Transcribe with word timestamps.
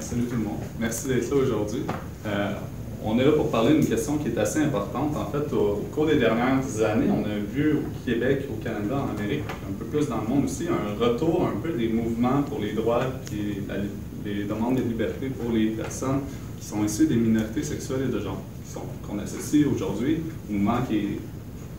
salut 0.00 0.24
tout 0.24 0.36
le 0.36 0.44
monde. 0.44 0.58
Merci 0.78 1.08
d'être 1.08 1.30
là 1.30 1.36
aujourd'hui. 1.42 1.80
Euh, 2.26 2.52
on 3.02 3.18
est 3.18 3.24
là 3.24 3.32
pour 3.32 3.50
parler 3.50 3.74
d'une 3.74 3.86
question 3.86 4.18
qui 4.18 4.28
est 4.28 4.38
assez 4.38 4.58
importante. 4.60 5.16
En 5.16 5.30
fait, 5.30 5.54
au, 5.54 5.86
cours 5.94 6.06
des 6.06 6.16
dernières 6.16 6.82
années, 6.84 7.10
on 7.10 7.24
a 7.24 7.38
vu 7.50 7.74
au 7.74 8.04
Québec, 8.04 8.46
au 8.50 8.62
Canada, 8.62 8.96
en 8.96 9.18
Amérique, 9.18 9.44
un 9.68 9.72
peu 9.78 9.86
plus 9.86 10.08
dans 10.08 10.20
le 10.20 10.28
monde 10.28 10.44
aussi, 10.44 10.66
un 10.68 11.02
retour 11.02 11.48
un 11.48 11.58
peu 11.60 11.70
des 11.70 11.88
mouvements 11.88 12.42
pour 12.42 12.60
les 12.60 12.72
droits 12.72 13.04
et 13.32 14.28
les 14.28 14.44
demandes 14.44 14.76
de 14.76 14.82
liberté 14.82 15.28
pour 15.28 15.50
les 15.52 15.68
personnes 15.68 16.20
qui 16.58 16.66
sont 16.66 16.84
issues 16.84 17.06
des 17.06 17.16
minorités 17.16 17.62
sexuelles 17.62 18.08
et 18.08 18.12
de 18.12 18.20
genre, 18.20 18.40
qu'on 19.08 19.18
associe 19.18 19.66
aujourd'hui 19.66 20.18
au 20.48 20.52
mouvement 20.52 20.82
qui, 20.88 21.18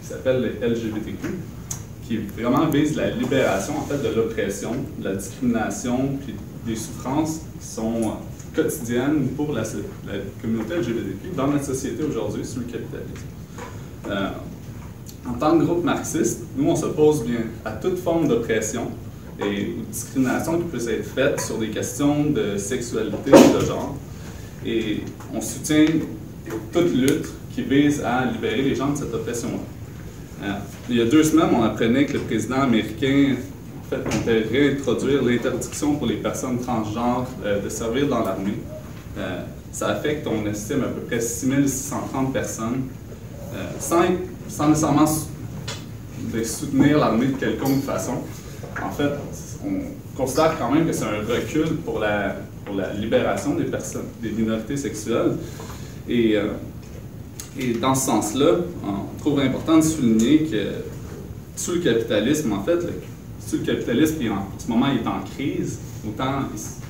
s'appelle 0.02 0.42
les 0.60 0.68
LGBTQ 0.68 1.28
qui 2.08 2.18
vraiment 2.36 2.66
vise 2.66 2.96
la 2.96 3.12
libération 3.12 3.78
en 3.78 3.84
fait 3.84 4.02
de 4.02 4.14
l'oppression, 4.16 4.72
de 4.98 5.04
la 5.04 5.16
discrimination, 5.16 6.18
puis 6.26 6.34
des 6.66 6.76
souffrances 6.76 7.42
qui 7.60 7.66
sont 7.66 8.14
quotidiennes 8.56 9.30
pour 9.36 9.54
la, 9.54 9.64
communauté 10.42 10.76
LGBTQ 10.76 11.36
dans 11.36 11.48
notre 11.48 11.66
société 11.66 12.04
aujourd'hui 12.04 12.46
sous 12.46 12.60
le 12.60 12.66
capitalisme. 12.66 13.26
Euh, 14.10 14.30
en 15.28 15.34
tant 15.34 15.58
que 15.58 15.64
groupe 15.64 15.84
marxiste, 15.84 16.42
nous, 16.58 16.70
on 16.70 16.76
s'oppose 16.76 17.24
bien 17.24 17.42
à 17.64 17.72
toute 17.72 18.00
forme 18.00 18.28
d'oppression 18.28 18.90
et 19.40 19.76
de 19.78 19.92
discrimination 19.92 20.58
qui 20.58 20.64
puisse 20.66 20.88
être 20.88 21.06
faite 21.06 21.40
sur 21.40 21.58
des 21.58 21.70
questions 21.70 22.26
de 22.26 22.58
sexualité 22.58 23.30
et 23.30 23.60
de 23.60 23.66
genre. 23.66 23.96
Et 24.66 25.02
on 25.34 25.42
soutient 25.42 25.86
toute 26.72 26.94
lutte 26.94 27.28
qui 27.54 27.62
vise 27.64 28.02
à 28.04 28.26
libérer 28.26 28.62
les 28.62 28.76
gens 28.76 28.90
de 28.92 28.98
cette 28.98 29.14
oppression-là. 29.14 30.48
Euh, 30.48 30.60
il 30.90 30.98
y 30.98 31.02
a 31.02 31.06
deux 31.06 31.24
semaines, 31.24 31.50
on 31.54 31.64
apprenait 31.64 32.06
que 32.06 32.14
le 32.14 32.20
président 32.20 32.62
américain 32.62 33.36
fait, 33.98 34.44
réintroduire 34.52 35.24
l'interdiction 35.24 35.96
pour 35.96 36.08
les 36.08 36.18
personnes 36.18 36.60
transgenres 36.60 37.28
euh, 37.44 37.62
de 37.62 37.70
servir 37.70 38.08
dans 38.08 38.24
l'armée. 38.24 38.58
Euh, 39.18 39.42
ça 39.72 39.90
affecte, 39.90 40.28
on 40.28 40.46
estime, 40.48 40.84
à 40.84 40.88
peu 40.88 41.02
près 41.02 41.20
6630 41.20 42.34
personnes, 42.34 42.84
sans, 43.80 44.04
sans, 44.50 44.70
nécessairement 44.70 45.06
soutenir 46.44 46.98
l'armée 46.98 47.28
de 47.28 47.38
quelconque 47.38 47.84
façon. 47.84 48.16
En 48.82 48.92
fait, 48.92 49.12
on 49.66 50.18
considère 50.18 50.58
quand 50.58 50.72
même 50.72 50.86
que 50.88 50.94
c'est 50.94 51.06
un 51.06 51.22
recul 51.26 51.78
pour 51.86 52.00
la, 52.00 52.36
libération 52.98 53.56
des 53.56 53.66
personnes, 53.66 54.08
des 54.22 54.32
minorités 54.32 54.76
sexuelles. 54.76 55.38
Et 56.10 56.38
dans 57.82 57.96
ce 57.96 58.06
sens-là, 58.08 58.58
on 58.86 59.20
trouve 59.20 59.40
important 59.40 59.78
de 59.78 59.84
souligner 59.84 60.44
que 60.46 60.68
sous 61.56 61.74
le 61.74 61.80
capitalisme, 61.80 62.52
en 62.54 62.64
fait, 62.64 62.80
sous 63.46 63.58
le 63.58 63.64
capitalisme 63.64 64.20
qui 64.20 64.30
en, 64.30 64.48
ce 64.58 64.68
moment 64.68 64.88
est 64.88 65.08
en 65.08 65.22
crise, 65.36 65.80
autant 66.08 66.44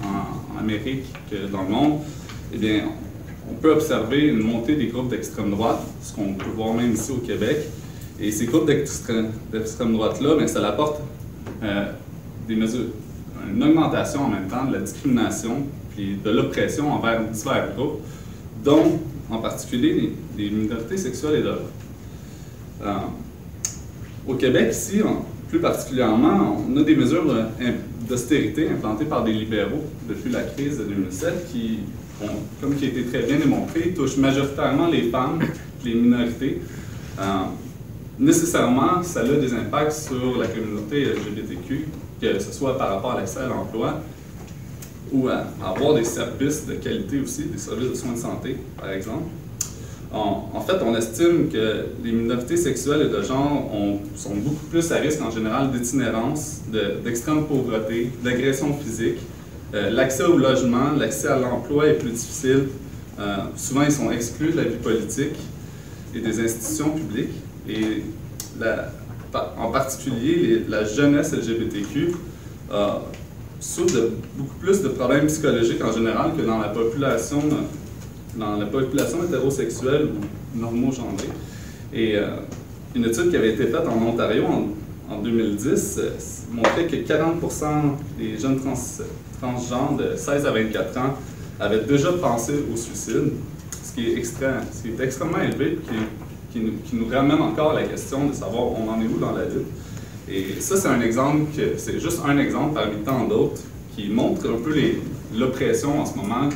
en, 0.03 0.59
Amérique 0.59 1.05
que 1.31 1.47
dans 1.47 1.63
le 1.63 1.69
monde, 1.69 1.99
eh 2.53 2.57
bien, 2.57 2.83
on 3.49 3.55
peut 3.55 3.71
observer 3.71 4.27
une 4.27 4.43
montée 4.43 4.75
des 4.75 4.87
groupes 4.87 5.09
d'extrême 5.09 5.49
droite, 5.49 5.79
ce 6.03 6.13
qu'on 6.13 6.33
peut 6.33 6.49
voir 6.55 6.73
même 6.75 6.93
ici 6.93 7.11
au 7.11 7.17
Québec. 7.17 7.57
Et 8.19 8.31
ces 8.31 8.45
groupes 8.45 8.67
d'extrême 8.67 9.31
droite-là, 9.93 10.35
bien, 10.35 10.45
ça 10.45 10.65
apporte 10.67 11.01
euh, 11.63 11.91
des 12.47 12.55
mesures, 12.55 12.89
une 13.51 13.63
augmentation 13.63 14.25
en 14.25 14.29
même 14.29 14.47
temps 14.47 14.65
de 14.65 14.73
la 14.73 14.79
discrimination 14.81 15.63
puis 15.95 16.17
de 16.23 16.29
l'oppression 16.29 16.91
envers 16.91 17.23
divers 17.23 17.73
groupes, 17.75 18.01
dont 18.63 18.99
en 19.29 19.37
particulier 19.39 20.13
les, 20.37 20.49
minorités 20.49 20.97
sexuelles 20.97 21.39
et 21.39 21.43
d'autres. 21.43 21.71
Euh, 22.83 22.93
au 24.27 24.35
Québec, 24.35 24.69
ici, 24.71 25.01
plus 25.51 25.59
particulièrement, 25.59 26.65
on 26.65 26.77
a 26.77 26.83
des 26.83 26.95
mesures 26.95 27.25
d'austérité 28.07 28.69
implantées 28.69 29.03
par 29.03 29.25
des 29.25 29.33
libéraux 29.33 29.83
depuis 30.07 30.31
la 30.31 30.43
crise 30.43 30.77
de 30.77 30.85
2007 30.85 31.51
qui, 31.51 31.79
comme 32.61 32.73
qui 32.75 32.85
a 32.85 32.87
été 32.87 33.03
très 33.03 33.23
bien 33.23 33.37
démontré, 33.37 33.93
touchent 33.93 34.15
majoritairement 34.15 34.87
les 34.87 35.09
femmes, 35.11 35.39
les 35.83 35.93
minorités. 35.93 36.61
Euh, 37.19 37.23
nécessairement, 38.17 39.03
ça 39.03 39.19
a 39.19 39.23
des 39.25 39.53
impacts 39.53 39.91
sur 39.91 40.37
la 40.39 40.47
communauté 40.47 41.03
LGBTQ, 41.03 41.85
que 42.21 42.39
ce 42.39 42.53
soit 42.53 42.77
par 42.77 42.95
rapport 42.95 43.11
à 43.11 43.17
l'accès 43.17 43.41
à 43.41 43.47
l'emploi, 43.47 43.99
ou 45.11 45.27
à 45.27 45.47
avoir 45.61 45.95
des 45.95 46.05
services 46.05 46.65
de 46.65 46.75
qualité 46.75 47.19
aussi, 47.19 47.43
des 47.43 47.57
services 47.57 47.89
de 47.89 47.95
soins 47.95 48.13
de 48.13 48.17
santé, 48.17 48.55
par 48.79 48.89
exemple. 48.89 49.25
En, 50.13 50.59
fait, 50.59 50.77
on 50.85 50.93
estime 50.95 51.49
que 51.49 51.85
les 52.03 52.11
minorités 52.11 52.57
sexuelles 52.57 53.03
et 53.03 53.09
de 53.09 53.21
genre 53.21 53.71
sont 54.15 54.35
beaucoup 54.35 54.65
plus 54.65 54.91
à 54.91 54.97
risque 54.97 55.21
en 55.21 55.31
général 55.31 55.71
d'itinérance, 55.71 56.61
d'extrême 57.03 57.45
pauvreté, 57.45 58.11
d'agression 58.21 58.73
physique. 58.77 59.19
Euh, 59.73 59.89
l'accès 59.89 60.23
au 60.23 60.37
logement, 60.37 60.91
l'accès 60.97 61.29
à 61.29 61.39
l'emploi 61.39 61.87
est 61.87 61.93
plus 61.93 62.09
difficile. 62.09 62.67
Euh, 63.19 63.37
souvent, 63.55 63.83
ils 63.83 63.91
sont 63.91 64.11
exclus 64.11 64.51
de 64.51 64.57
la 64.57 64.63
vie 64.63 64.75
politique 64.75 65.37
et 66.13 66.19
des 66.19 66.41
institutions 66.41 66.89
publiques. 66.89 67.35
Et 67.69 68.03
en 69.57 69.71
particulier, 69.71 70.65
la 70.67 70.83
jeunesse 70.83 71.33
LGBTQ 71.33 72.15
souffrent 73.61 73.95
de 73.95 74.11
beaucoup 74.35 74.55
plus 74.55 74.81
de 74.81 74.89
problèmes 74.89 75.27
psychologiques 75.27 75.81
en 75.81 75.93
général 75.93 76.31
que 76.35 76.41
dans 76.41 76.59
la 76.59 76.67
population, 76.67 77.39
dans 78.35 78.55
la 78.57 78.65
population 78.65 79.23
hétérosexuelle 79.23 80.05
ou 80.05 80.59
normogendrée. 80.59 81.29
Et 81.93 82.15
euh, 82.15 82.37
une 82.95 83.05
étude 83.05 83.29
qui 83.29 83.37
avait 83.37 83.53
été 83.53 83.67
faite 83.67 83.87
en 83.87 84.01
Ontario 84.05 84.43
en, 85.09 85.21
2010 85.21 85.99
euh, 85.99 86.09
montrait 86.53 86.87
que 86.87 86.95
40% 86.95 87.65
des 88.17 88.37
jeunes 88.37 88.59
transgenres 89.41 89.97
de 89.97 90.15
16 90.15 90.45
à 90.45 90.51
24 90.51 90.97
ans 90.99 91.13
avaient 91.59 91.83
déjà 91.83 92.13
pensé 92.13 92.53
au 92.73 92.77
suicide, 92.77 93.33
ce 93.83 93.93
qui 93.93 94.07
est, 94.07 95.03
extrêmement 95.03 95.41
élevé, 95.41 95.79
qui, 96.51 96.59
qui, 96.85 96.95
nous, 96.95 97.07
ramène 97.09 97.41
encore 97.41 97.71
à 97.71 97.81
la 97.81 97.83
question 97.83 98.27
de 98.27 98.33
savoir 98.33 98.63
on 98.67 98.89
en 98.89 99.01
est 99.01 99.05
où 99.05 99.19
dans 99.19 99.33
la 99.33 99.43
lutte. 99.43 99.67
Et 100.29 100.61
ça, 100.61 100.77
c'est 100.77 100.87
un 100.87 101.01
exemple, 101.01 101.51
c'est 101.77 101.99
juste 101.99 102.21
un 102.25 102.37
exemple 102.37 102.75
parmi 102.75 103.03
tant 103.03 103.27
d'autres 103.27 103.61
qui 103.95 104.07
montre 104.07 104.49
un 104.49 104.63
peu 104.63 104.73
l'oppression 105.37 105.99
en 105.99 106.05
ce 106.05 106.15
moment 106.15 106.49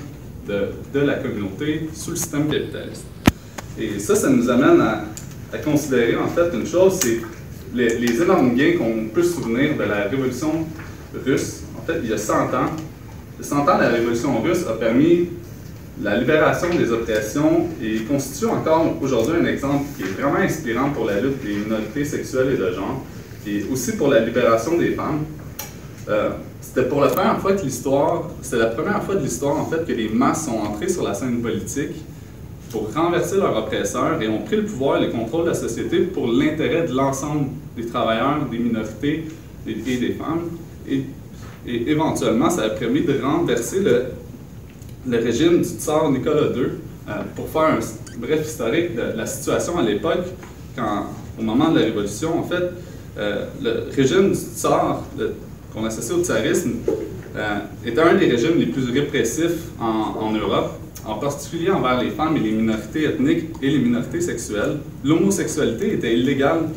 de, 0.47 0.69
de, 0.93 1.05
la 1.05 1.15
communauté 1.15 1.89
sous 1.93 2.11
le 2.11 2.15
système 2.15 2.47
capitaliste. 2.47 3.05
Et 3.77 3.99
ça, 3.99 4.15
ça 4.15 4.29
nous 4.29 4.49
amène 4.49 4.81
à, 4.81 5.57
considérer 5.63 6.17
en 6.17 6.27
fait 6.27 6.53
une 6.53 6.67
chose, 6.67 6.99
c'est 7.01 7.21
les, 7.73 8.21
énormes 8.21 8.55
gains 8.55 8.77
qu'on 8.77 9.07
peut 9.13 9.23
se 9.23 9.35
souvenir 9.35 9.77
de 9.77 9.83
la 9.83 10.03
révolution 10.03 10.65
russe. 11.25 11.61
En 11.77 11.81
fait, 11.85 11.99
il 12.03 12.09
y 12.09 12.13
a 12.13 12.17
100 12.17 12.33
ans, 12.53 12.71
100 13.39 13.59
ans, 13.61 13.65
la 13.65 13.89
révolution 13.89 14.41
russe 14.41 14.65
a 14.67 14.73
permis 14.73 15.29
la 16.01 16.17
libération 16.17 16.67
des 16.77 16.91
oppressions 16.91 17.67
et 17.81 17.99
constitue 18.01 18.47
encore 18.47 18.97
aujourd'hui 19.01 19.35
un 19.41 19.45
exemple 19.45 19.85
qui 19.95 20.03
est 20.03 20.21
vraiment 20.21 20.39
inspirant 20.39 20.89
pour 20.89 21.05
la 21.05 21.21
lutte 21.21 21.41
des 21.41 21.53
minorités 21.53 22.03
sexuelles 22.03 22.51
et 22.53 22.57
de 22.57 22.71
genre 22.73 23.05
et 23.47 23.63
aussi 23.71 23.95
pour 23.95 24.09
la 24.09 24.19
libération 24.19 24.77
des 24.77 24.91
femmes. 24.91 25.23
Euh, 26.09 26.31
c'était 26.75 26.89
pour 26.89 26.99
la 26.99 27.07
première 27.07 27.39
fois 27.39 27.53
que 27.53 27.61
l'histoire, 27.61 28.23
c'est 28.41 28.57
la 28.57 28.65
première 28.65 29.01
fois 29.01 29.15
de 29.15 29.21
l'histoire 29.21 29.57
en 29.57 29.65
fait 29.65 29.85
que 29.87 29.93
les 29.93 30.09
masses 30.09 30.45
sont 30.45 30.57
entrées 30.57 30.89
sur 30.89 31.03
la 31.03 31.13
scène 31.13 31.41
politique 31.41 31.95
pour 32.69 32.93
renverser 32.93 33.37
leurs 33.37 33.55
oppresseurs 33.55 34.21
et 34.21 34.27
ont 34.27 34.41
pris 34.41 34.57
le 34.57 34.65
pouvoir 34.65 35.01
et 35.01 35.05
le 35.05 35.11
contrôle 35.13 35.45
de 35.45 35.49
la 35.49 35.55
société 35.55 35.99
pour 36.01 36.27
l'intérêt 36.27 36.85
de 36.85 36.93
l'ensemble 36.93 37.45
des 37.77 37.85
travailleurs, 37.85 38.45
des 38.51 38.59
minorités 38.59 39.25
et 39.65 39.73
des 39.73 40.17
femmes. 40.19 40.49
Et, 40.89 41.05
éventuellement, 41.65 42.49
ça 42.49 42.63
a 42.63 42.69
permis 42.69 43.01
de 43.01 43.21
renverser 43.23 43.79
le, 43.79 44.03
le 45.07 45.17
régime 45.17 45.59
du 45.59 45.63
tsar 45.63 46.11
Nicolas 46.11 46.47
II. 46.53 46.63
Euh, 47.07 47.11
pour 47.35 47.47
faire 47.47 47.77
un 47.77 47.79
bref 48.19 48.45
historique 48.45 48.95
de 48.95 49.15
la 49.15 49.25
situation 49.25 49.77
à 49.77 49.81
l'époque, 49.81 50.25
quand, 50.75 51.05
au 51.39 51.41
moment 51.41 51.69
de 51.69 51.79
la 51.79 51.85
Révolution, 51.85 52.37
en 52.37 52.43
fait, 52.43 52.71
euh, 53.17 53.45
le 53.63 53.85
régime 53.95 54.29
du 54.31 54.35
tsar, 54.35 55.03
qu'on 55.75 55.85
associe 55.85 56.17
au 56.17 56.23
tsarisme, 56.23 56.75
euh, 57.35 57.59
était 57.85 57.99
un 57.99 58.15
des 58.15 58.27
régimes 58.27 58.57
les 58.57 58.67
plus 58.67 58.89
répressifs 58.91 59.71
en, 59.79 60.31
Europe, 60.31 60.79
en 61.05 61.15
particulier 61.15 61.69
envers 61.69 62.01
les 62.01 62.11
femmes 62.11 62.37
et 62.37 62.39
les 62.39 62.51
minorités 62.51 63.03
ethniques 63.03 63.47
et 63.61 63.69
les 63.69 63.79
minorités 63.79 64.21
sexuelles. 64.21 64.77
L'homosexualité 65.03 65.93
était 65.93 66.13
illégale 66.17 66.69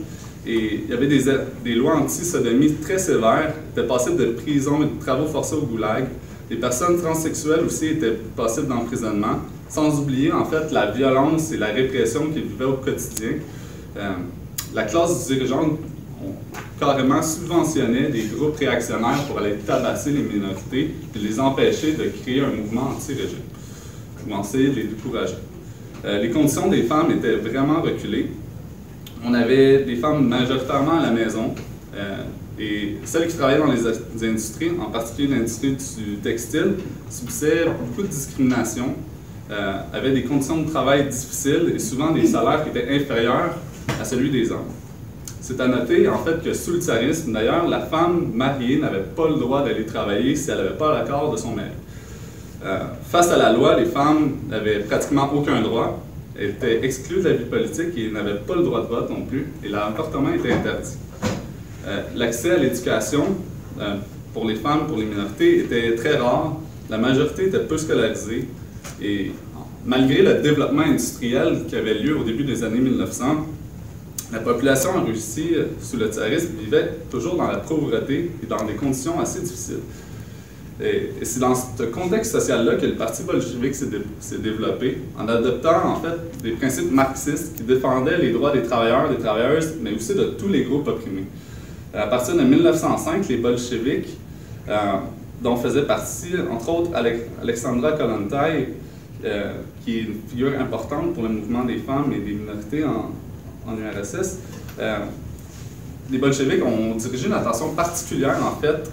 et 0.46 0.80
il 0.84 0.90
y 0.90 0.92
avait 0.92 1.06
des, 1.06 1.74
lois 1.74 1.96
anti-sodomie 1.96 2.74
très 2.74 2.98
sévères, 2.98 3.54
étaient 3.72 3.86
passibles 3.86 4.16
de 4.16 4.26
prison 4.32 4.82
et 4.82 4.86
de 4.86 5.00
travaux 5.00 5.26
forcés 5.26 5.54
au 5.54 5.62
goulag. 5.62 6.06
Les 6.50 6.56
personnes 6.56 7.00
transsexuelles 7.00 7.64
aussi 7.64 7.86
étaient 7.86 8.18
passibles 8.34 8.68
d'emprisonnement, 8.68 9.40
sans 9.68 10.00
oublier 10.00 10.32
en 10.32 10.44
fait 10.44 10.72
la 10.72 10.90
violence 10.90 11.52
et 11.52 11.56
la 11.56 11.66
répression 11.66 12.26
qu'ils 12.32 12.44
vivaient 12.44 12.64
au 12.64 12.78
quotidien. 12.78 13.34
Euh, 13.96 14.12
la 14.74 14.84
classe 14.84 15.26
dirigeante 15.28 15.78
on 16.24 16.80
carrément 16.80 17.22
subventionnait 17.22 18.08
des 18.08 18.24
groupes 18.24 18.56
réactionnaires 18.56 19.24
pour 19.26 19.38
aller 19.38 19.56
tabasser 19.66 20.10
les 20.10 20.22
minorités 20.22 20.94
et 21.14 21.18
les 21.18 21.40
empêcher 21.40 21.92
de 21.92 22.04
créer 22.22 22.40
un 22.40 22.50
mouvement 22.50 22.90
anti-régime 22.96 23.38
ou 24.28 24.40
essayer 24.40 24.68
de 24.68 24.74
les 24.74 24.84
décourager. 24.84 25.34
Euh, 26.04 26.20
les 26.20 26.30
conditions 26.30 26.68
des 26.68 26.82
femmes 26.84 27.10
étaient 27.10 27.36
vraiment 27.36 27.82
reculées. 27.82 28.30
On 29.24 29.34
avait 29.34 29.84
des 29.84 29.96
femmes 29.96 30.28
majoritairement 30.28 30.98
à 30.98 31.02
la 31.02 31.10
maison. 31.10 31.54
Euh, 31.96 32.22
Et 32.60 32.96
celles 33.04 33.28
qui 33.28 33.36
travaillaient 33.36 33.60
dans 33.60 33.72
les, 33.72 34.24
industries, 34.24 34.72
en 34.80 34.90
particulier 34.90 35.28
l'industrie 35.28 35.76
du 35.76 36.16
textile, 36.16 36.74
subissaient 37.08 37.66
beaucoup 37.66 38.02
de 38.02 38.08
discrimination, 38.08 38.94
euh, 39.50 39.80
avaient 39.92 40.12
des 40.12 40.24
conditions 40.24 40.62
de 40.62 40.68
travail 40.68 41.08
difficiles 41.08 41.72
et 41.74 41.78
souvent 41.78 42.10
des 42.10 42.26
salaires 42.26 42.64
qui 42.64 42.70
étaient 42.70 42.88
inférieurs 42.92 43.54
à 44.00 44.04
celui 44.04 44.30
des 44.30 44.50
hommes. 44.50 44.72
C'est 45.48 45.62
à 45.62 45.66
noter, 45.66 46.06
en 46.06 46.18
fait, 46.18 46.44
que 46.44 46.52
sous 46.52 46.72
le 46.72 46.80
tsarisme, 46.80 47.32
d'ailleurs, 47.32 47.66
la 47.66 47.80
femme 47.80 48.32
mariée 48.34 48.76
n'avait 48.76 49.06
pas 49.16 49.30
le 49.30 49.36
droit 49.36 49.64
d'aller 49.64 49.86
travailler 49.86 50.36
si 50.36 50.50
elle 50.50 50.58
n'avait 50.58 50.76
pas 50.76 50.92
l'accord 50.92 51.32
de 51.32 51.38
son 51.38 51.52
mari. 51.52 51.70
Euh, 52.66 52.80
face 53.04 53.30
à 53.30 53.38
la 53.38 53.50
loi, 53.54 53.74
les 53.80 53.86
femmes 53.86 54.32
n'avaient 54.50 54.80
pratiquement 54.80 55.32
aucun 55.34 55.62
droit. 55.62 56.04
Elles 56.38 56.50
étaient 56.50 56.84
exclues 56.84 57.22
de 57.22 57.30
la 57.30 57.34
vie 57.36 57.46
politique 57.46 57.96
et 57.96 58.10
n'avaient 58.10 58.40
pas 58.46 58.56
le 58.56 58.62
droit 58.62 58.82
de 58.82 58.88
vote 58.88 59.08
non 59.08 59.22
plus, 59.24 59.46
et 59.64 59.70
l'avortement 59.70 60.34
était 60.34 60.52
interdit. 60.52 60.98
Euh, 61.86 62.02
l'accès 62.14 62.50
à 62.50 62.58
l'éducation 62.58 63.24
euh, 63.80 63.94
pour 64.34 64.44
les 64.44 64.56
femmes, 64.56 64.86
pour 64.86 64.98
les 64.98 65.06
minorités, 65.06 65.60
était 65.60 65.94
très 65.94 66.18
rare. 66.18 66.58
La 66.90 66.98
majorité 66.98 67.46
était 67.46 67.60
peu 67.60 67.78
scolarisée, 67.78 68.46
et 69.00 69.32
malgré 69.86 70.20
le 70.20 70.42
développement 70.42 70.82
industriel 70.82 71.64
qui 71.66 71.74
avait 71.74 71.94
lieu 71.94 72.18
au 72.18 72.22
début 72.22 72.44
des 72.44 72.62
années 72.64 72.80
1900, 72.80 73.46
la 74.32 74.40
population 74.40 74.90
en 74.90 75.04
Russie, 75.04 75.54
sous 75.80 75.96
le 75.96 76.08
tsarisme, 76.08 76.50
vivait 76.58 76.90
toujours 77.10 77.36
dans 77.36 77.46
la 77.46 77.58
pauvreté 77.58 78.30
et 78.42 78.46
dans 78.46 78.64
des 78.64 78.74
conditions 78.74 79.18
assez 79.20 79.40
difficiles. 79.40 79.80
Et, 80.80 81.12
c'est 81.22 81.40
dans 81.40 81.54
ce 81.54 81.82
contexte 81.84 82.32
social-là 82.32 82.76
que 82.76 82.86
le 82.86 82.94
Parti 82.94 83.22
bolchevique 83.24 83.74
s'est 83.74 84.38
développé, 84.38 84.98
en 85.18 85.26
adoptant 85.28 85.92
en 85.92 86.00
fait 86.00 86.42
des 86.42 86.52
principes 86.52 86.92
marxistes 86.92 87.56
qui 87.56 87.62
défendaient 87.64 88.18
les 88.18 88.32
droits 88.32 88.52
des 88.52 88.62
travailleurs, 88.62 89.08
des 89.08 89.18
travailleuses, 89.18 89.74
mais 89.82 89.92
aussi 89.94 90.14
de 90.14 90.24
tous 90.38 90.48
les 90.48 90.64
groupes 90.64 90.86
opprimés. 90.86 91.26
À 91.94 92.06
partir 92.06 92.36
de 92.36 92.42
1905, 92.42 93.28
les 93.28 93.38
bolcheviks, 93.38 94.16
euh, 94.68 94.76
dont 95.42 95.56
faisait 95.56 95.82
partie, 95.82 96.34
entre 96.50 96.68
autres, 96.68 96.90
Alexandra 97.42 97.92
Kollontai, 97.92 98.74
euh, 99.24 99.52
qui 99.84 99.98
est 99.98 100.02
une 100.02 100.14
figure 100.28 100.52
importante 100.60 101.14
pour 101.14 101.24
le 101.24 101.30
mouvement 101.30 101.64
des 101.64 101.78
femmes 101.78 102.12
et 102.12 102.18
des 102.18 102.34
minorités 102.34 102.84
en, 102.84 103.10
en 103.68 103.76
URSS, 103.76 104.38
euh, 104.78 104.98
les 106.10 106.18
bolcheviks 106.18 106.64
ont 106.64 106.94
dirigé 106.94 107.26
une 107.26 107.34
attention 107.34 107.70
particulière, 107.74 108.36
en 108.42 108.60
fait, 108.60 108.90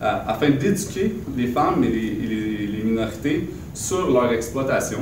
afin 0.00 0.50
d'éduquer 0.50 1.14
les 1.36 1.48
femmes 1.48 1.82
et 1.84 1.88
les, 1.88 2.82
minorités 2.84 3.48
sur 3.74 4.10
leur 4.10 4.32
exploitation. 4.32 4.98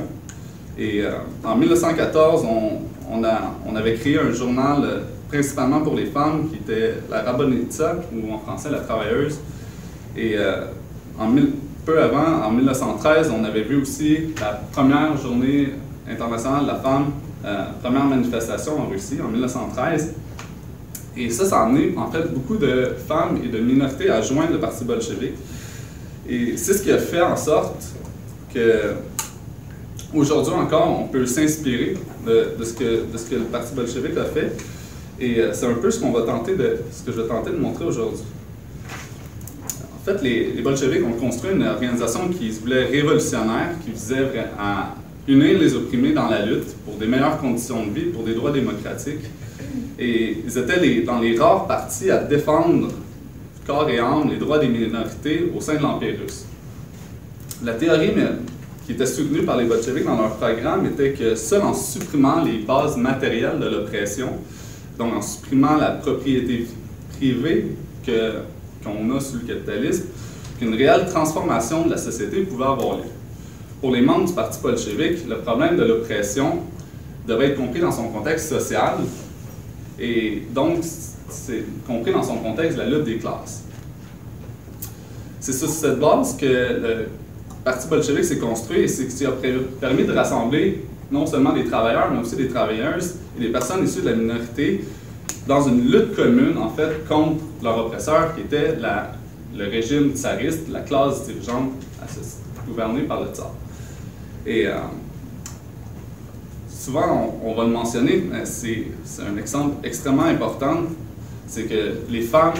Et 0.77 1.01
euh, 1.01 1.11
en 1.43 1.55
1914, 1.57 2.45
on, 3.09 3.23
a, 3.23 3.55
on, 3.67 3.75
avait 3.75 3.95
créé 3.95 4.19
un 4.19 4.31
journal 4.31 4.83
euh, 4.83 4.99
principalement 5.27 5.81
pour 5.81 5.95
les 5.95 6.05
femmes 6.05 6.49
qui 6.49 6.57
était 6.57 6.95
la 7.09 7.23
Rabonitsa, 7.23 7.97
ou 8.13 8.33
en 8.33 8.39
français 8.39 8.69
la 8.69 8.79
travailleuse. 8.79 9.39
Et 10.15 10.35
en 11.17 11.33
peu 11.85 12.01
avant, 12.01 12.43
en 12.45 12.51
1913, 12.51 13.31
on 13.31 13.43
avait 13.45 13.63
vu 13.63 13.81
aussi 13.81 14.33
la 14.39 14.61
première 14.71 15.15
journée 15.17 15.69
internationale 16.09 16.63
de 16.63 16.67
la 16.67 16.75
femme 16.75 17.05
euh, 17.05 17.30
première 17.81 18.05
manifestation 18.05 18.79
en 18.79 18.87
Russie 18.87 19.19
en 19.23 19.29
1913. 19.29 20.13
Et 21.17 21.29
ça, 21.29 21.45
ça 21.45 21.59
a 21.61 21.65
amené 21.65 21.93
en 21.97 22.09
fait 22.09 22.33
beaucoup 22.33 22.57
de 22.57 22.93
femmes 23.07 23.39
et 23.43 23.47
de 23.47 23.59
minorités 23.59 24.09
à 24.09 24.21
joindre 24.21 24.53
le 24.53 24.59
Parti 24.59 24.85
bolchevique. 24.85 25.35
Et 26.27 26.55
c'est 26.55 26.73
ce 26.73 26.83
qui 26.83 26.91
a 26.91 26.97
fait 26.97 27.21
en 27.21 27.35
sorte 27.35 27.83
que 28.53 28.93
aujourd'hui 30.13 30.53
encore, 30.53 31.01
on 31.01 31.07
peut 31.07 31.25
s'inspirer 31.25 31.97
de, 32.25 32.63
ce 32.63 32.73
que, 32.73 33.35
le 33.35 33.43
Parti 33.51 33.73
bolchevique 33.73 34.17
a 34.17 34.25
fait. 34.25 34.55
Et 35.19 35.39
euh, 35.39 35.53
c'est 35.53 35.67
un 35.67 35.73
peu 35.73 35.91
ce 35.91 35.99
qu'on 35.99 36.11
va 36.11 36.21
tenter 36.21 36.55
de, 36.55 36.77
ce 36.91 37.03
que 37.03 37.11
je 37.11 37.21
vais 37.21 37.27
tenter 37.27 37.51
de 37.51 37.57
montrer 37.57 37.85
aujourd'hui. 37.85 38.23
En 39.63 40.03
fait, 40.03 40.21
les, 40.23 40.53
les 40.53 40.61
bolcheviks 40.61 41.05
ont 41.05 41.19
construit 41.19 41.51
une 41.51 41.63
organisation 41.63 42.29
qui 42.29 42.51
se 42.51 42.61
voulait 42.61 42.85
révolutionnaire, 42.85 43.75
qui 43.83 43.91
visait 43.91 44.27
à 44.57 44.95
unir 45.27 45.59
les 45.59 45.75
opprimés 45.75 46.13
dans 46.13 46.29
la 46.29 46.45
lutte 46.45 46.75
pour 46.85 46.95
des 46.95 47.05
meilleures 47.05 47.37
conditions 47.37 47.85
de 47.85 47.91
vie, 47.91 48.05
pour 48.05 48.23
des 48.23 48.33
droits 48.33 48.51
démocratiques. 48.51 49.25
Et 49.99 50.37
ils 50.45 50.57
étaient 50.57 51.01
dans 51.01 51.19
les 51.19 51.37
rares 51.37 51.67
partis 51.67 52.09
à 52.09 52.17
défendre 52.23 52.89
corps 53.65 53.89
et 53.89 53.99
âme 53.99 54.29
les 54.29 54.37
droits 54.37 54.57
des 54.57 54.67
minorités 54.67 55.51
au 55.55 55.61
sein 55.61 55.75
de 55.75 55.81
l'Empire 55.83 56.15
russe. 56.21 56.45
La 57.63 57.73
théorie 57.73 58.11
qui 58.85 58.93
était 58.93 59.05
soutenue 59.05 59.43
par 59.43 59.57
les 59.57 59.65
bolcheviks 59.65 60.05
dans 60.05 60.17
leur 60.17 60.35
programme 60.37 60.87
était 60.87 61.11
que 61.11 61.35
seul 61.35 61.61
en 61.61 61.73
supprimant 61.73 62.43
les 62.43 62.57
bases 62.59 62.97
matérielles 62.97 63.59
de 63.59 63.69
l'oppression, 63.69 64.29
donc 64.97 65.13
en 65.13 65.21
supprimant 65.21 65.75
la 65.75 65.91
propriété 65.91 66.65
privée 67.15 67.67
qu'on 68.03 69.15
a 69.15 69.19
sous 69.19 69.35
le 69.35 69.53
capitalisme, 69.53 70.05
qu'une 70.59 70.73
réelle 70.73 71.05
transformation 71.07 71.85
de 71.85 71.91
la 71.91 71.97
société 71.97 72.41
pouvait 72.41 72.65
avoir 72.65 72.97
lieu 72.97 73.03
pour 73.81 73.91
les 73.91 74.01
membres 74.01 74.25
du 74.27 74.33
Parti 74.33 74.59
bolchevique, 74.61 75.27
le 75.27 75.39
problème 75.39 75.75
de 75.75 75.83
l'oppression 75.83 76.59
devait 77.27 77.47
être 77.47 77.57
compris 77.57 77.81
dans 77.81 77.91
son 77.91 78.09
contexte 78.09 78.49
social 78.49 78.99
et 79.99 80.43
donc 80.53 80.83
c'est 81.29 81.63
compris 81.87 82.11
dans 82.13 82.23
son 82.23 82.37
contexte 82.37 82.77
de 82.77 82.83
la 82.83 82.89
lutte 82.89 83.05
des 83.05 83.17
classes. 83.17 83.63
C'est 85.39 85.53
sur 85.53 85.67
cette 85.67 85.99
base 85.99 86.37
que 86.37 86.45
le 86.45 87.07
Parti 87.63 87.87
bolchevique 87.87 88.25
s'est 88.25 88.37
construit 88.37 88.81
et 88.81 88.87
c'est 88.87 89.09
ce 89.09 89.17
qui 89.17 89.25
a 89.25 89.31
permis 89.79 90.03
de 90.03 90.13
rassembler 90.13 90.85
non 91.11 91.25
seulement 91.25 91.51
des 91.51 91.65
travailleurs, 91.65 92.09
mais 92.11 92.19
aussi 92.19 92.35
des 92.35 92.47
travailleuses 92.47 93.15
et 93.37 93.41
des 93.41 93.49
personnes 93.49 93.83
issues 93.83 94.01
de 94.01 94.09
la 94.09 94.15
minorité 94.15 94.85
dans 95.47 95.67
une 95.67 95.91
lutte 95.91 96.15
commune, 96.15 96.57
en 96.57 96.69
fait, 96.69 97.05
contre 97.07 97.41
leur 97.63 97.85
oppresseur, 97.85 98.35
qui 98.35 98.41
était 98.41 98.77
le 99.55 99.65
régime 99.65 100.11
tsariste, 100.11 100.69
la 100.71 100.81
classe 100.81 101.25
dirigeante 101.27 101.71
gouvernée 102.67 103.01
par 103.01 103.21
le 103.21 103.27
tsar. 103.33 103.51
Et 104.45 104.67
euh, 104.67 104.73
souvent, 106.69 107.39
on, 107.43 107.53
va 107.53 107.63
le 107.63 107.69
mentionner, 107.69 108.23
mais 108.29 108.45
c'est 108.45 108.87
un 109.21 109.37
exemple 109.37 109.85
extrêmement 109.85 110.23
important, 110.23 110.83
c'est 111.47 111.63
que 111.63 111.97
les 112.09 112.21
femmes, 112.21 112.53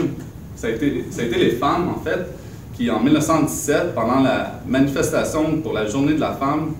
ça 0.56 0.68
a, 0.68 0.69
été, 0.72 1.04
les 1.38 1.51
femmes, 1.51 1.89
en 1.89 2.00
fait, 2.00 2.28
qui, 2.75 2.89
en 2.89 3.00
1917, 3.00 3.95
pendant 3.95 4.22
la 4.22 4.62
manifestation 4.68 5.62
pour 5.62 5.74
la 5.74 5.88
Journée 5.88 6.13
de 6.13 6.19
la 6.19 6.33
femme, 6.33 6.74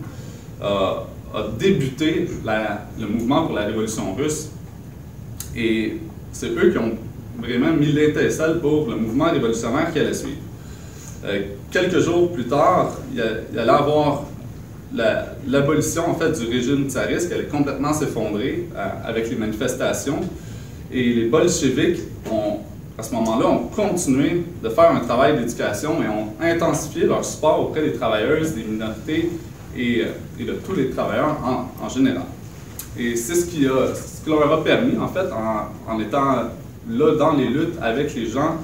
euh, 0.62 0.94
a 1.34 1.48
débuté 1.58 2.28
le 3.00 3.08
mouvement 3.08 3.46
pour 3.48 3.56
la 3.56 3.66
Révolution 3.66 4.14
russe. 4.14 4.50
Et 5.56 5.98
c'est 6.32 6.50
eux 6.50 6.72
qui 6.72 6.78
ont 6.78 6.98
vraiment 7.40 7.74
mis 7.74 7.88
l'étincelle 7.88 8.60
pour 8.60 8.88
le 8.90 8.96
mouvement 8.96 9.32
révolutionnaire 9.32 9.92
qui 9.92 10.00
allait 10.00 10.14
suivre. 10.14 10.38
Euh, 11.26 11.42
quelques 11.72 12.00
jours 12.00 12.32
plus 12.32 12.46
tard, 12.46 12.92
il 13.14 13.22
allait 13.60 13.70
avoir 13.70 14.24
l'abolition 14.94 16.10
en 16.10 16.16
fait 16.16 16.32
du 16.40 16.48
régime 16.48 16.90
tsariste 16.90 17.30
qui 17.30 17.34
allait 17.34 17.46
complètement 17.46 17.94
s'effondrer 17.94 18.68
euh, 18.76 18.88
avec 19.06 19.30
les 19.30 19.36
manifestations. 19.36 20.20
Et 20.92 21.14
les 21.14 21.26
bolcheviks 21.26 22.00
ont, 22.30 22.60
à 22.98 23.04
ce 23.04 23.14
moment-là, 23.14 23.48
ont 23.48 23.68
continué 23.68 24.44
de 24.62 24.70
faire 24.70 24.92
un 24.92 25.00
travail 25.00 25.38
d'éducation 25.38 26.04
et 26.04 26.08
ont 26.08 26.34
intensifié 26.42 27.06
leur 27.06 27.24
support 27.24 27.62
auprès 27.62 27.82
des 27.82 27.94
travailleuses, 27.94 28.54
des 28.54 28.64
minorités 28.64 29.30
et, 29.78 30.02
euh, 30.02 30.46
de 30.46 30.54
tous 30.66 30.76
les 30.76 30.90
travailleurs 30.90 31.38
en, 31.82 31.88
général. 31.88 32.24
Et 32.98 33.16
c'est 33.16 33.36
ce, 33.36 33.46
qui 33.46 33.62
leur 33.62 34.52
a 34.52 34.64
permis, 34.64 34.98
en 34.98 35.08
fait, 35.08 35.28
en, 35.88 36.00
étant 36.00 36.50
là 36.90 37.16
dans 37.18 37.34
les 37.34 37.48
luttes 37.48 37.76
avec 37.82 38.14
les 38.14 38.26
gens, 38.26 38.58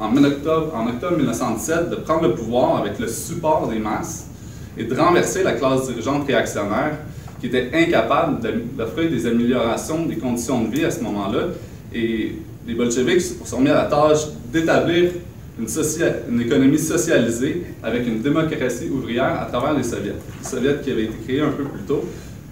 en, 0.00 0.24
octobre, 0.24 0.74
en 0.74 0.86
octobre 0.86 1.18
1917, 1.18 1.90
de 1.90 1.96
prendre 1.96 2.22
le 2.22 2.34
pouvoir 2.34 2.78
avec 2.78 2.98
le 2.98 3.08
support 3.08 3.68
des 3.68 3.78
masses 3.78 4.28
et 4.76 4.84
de 4.84 4.94
renverser 4.94 5.42
la 5.42 5.52
classe 5.52 5.88
dirigeante 5.88 6.26
réactionnaire 6.26 6.98
qui 7.40 7.48
était 7.48 7.70
incapable 7.74 8.38
d'offrir 8.76 9.10
des 9.10 9.26
améliorations 9.26 10.06
des 10.06 10.16
conditions 10.16 10.62
de 10.62 10.74
vie 10.74 10.84
à 10.84 10.90
ce 10.90 11.00
moment-là. 11.00 11.48
Et 11.92 12.36
les 12.66 12.74
bolcheviks 12.74 13.20
se 13.20 13.34
sont 13.44 13.60
mis 13.60 13.68
à 13.68 13.74
la 13.74 13.84
tâche 13.86 14.28
d'établir 14.52 15.10
une, 15.58 16.40
économie 16.40 16.78
socialisée 16.78 17.64
avec 17.82 18.06
une 18.06 18.22
démocratie 18.22 18.88
ouvrière 18.88 19.42
à 19.42 19.46
travers 19.46 19.74
les 19.74 19.82
soviets. 19.82 20.14
Les 20.40 20.48
soviets 20.48 20.76
qui 20.82 20.92
avaient 20.92 21.04
été 21.04 21.16
créés 21.24 21.40
un 21.40 21.50
peu 21.50 21.64
plus 21.64 21.82
tôt, 21.82 22.04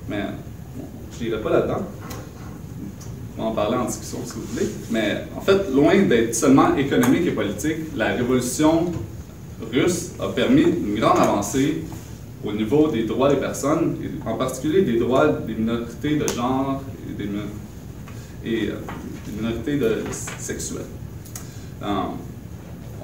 mais 0.08 0.24
je 1.18 1.24
n'irai 1.24 1.40
pas 1.40 1.50
là-dedans. 1.50 1.86
On 3.38 3.42
va 3.44 3.48
en 3.48 3.52
parler 3.52 3.76
en 3.76 3.86
discussion 3.86 4.18
si 4.24 4.34
vous 4.34 4.42
voulez. 4.52 4.66
Mais 4.90 5.24
en 5.36 5.40
fait, 5.40 5.72
loin 5.72 5.96
d'être 6.02 6.34
seulement 6.34 6.76
économique 6.76 7.26
et 7.26 7.30
politique, 7.30 7.76
la 7.96 8.08
révolution 8.08 8.92
russe 9.72 10.10
a 10.20 10.28
permis 10.28 10.62
une 10.62 10.98
grande 10.98 11.18
avancée 11.18 11.82
au 12.44 12.52
niveau 12.52 12.88
des 12.88 13.04
droits 13.04 13.30
des 13.30 13.40
personnes, 13.40 13.96
en 14.26 14.34
particulier 14.36 14.82
des 14.82 14.98
droits 14.98 15.28
des 15.28 15.54
minorités 15.54 16.16
de 16.16 16.26
genre 16.28 16.82
et 17.08 17.22
des, 17.22 18.68
euh, 18.68 18.74
minorités 19.36 19.76
de, 19.76 19.98
sexuelles. 20.38 20.82
Euh, 21.82 21.86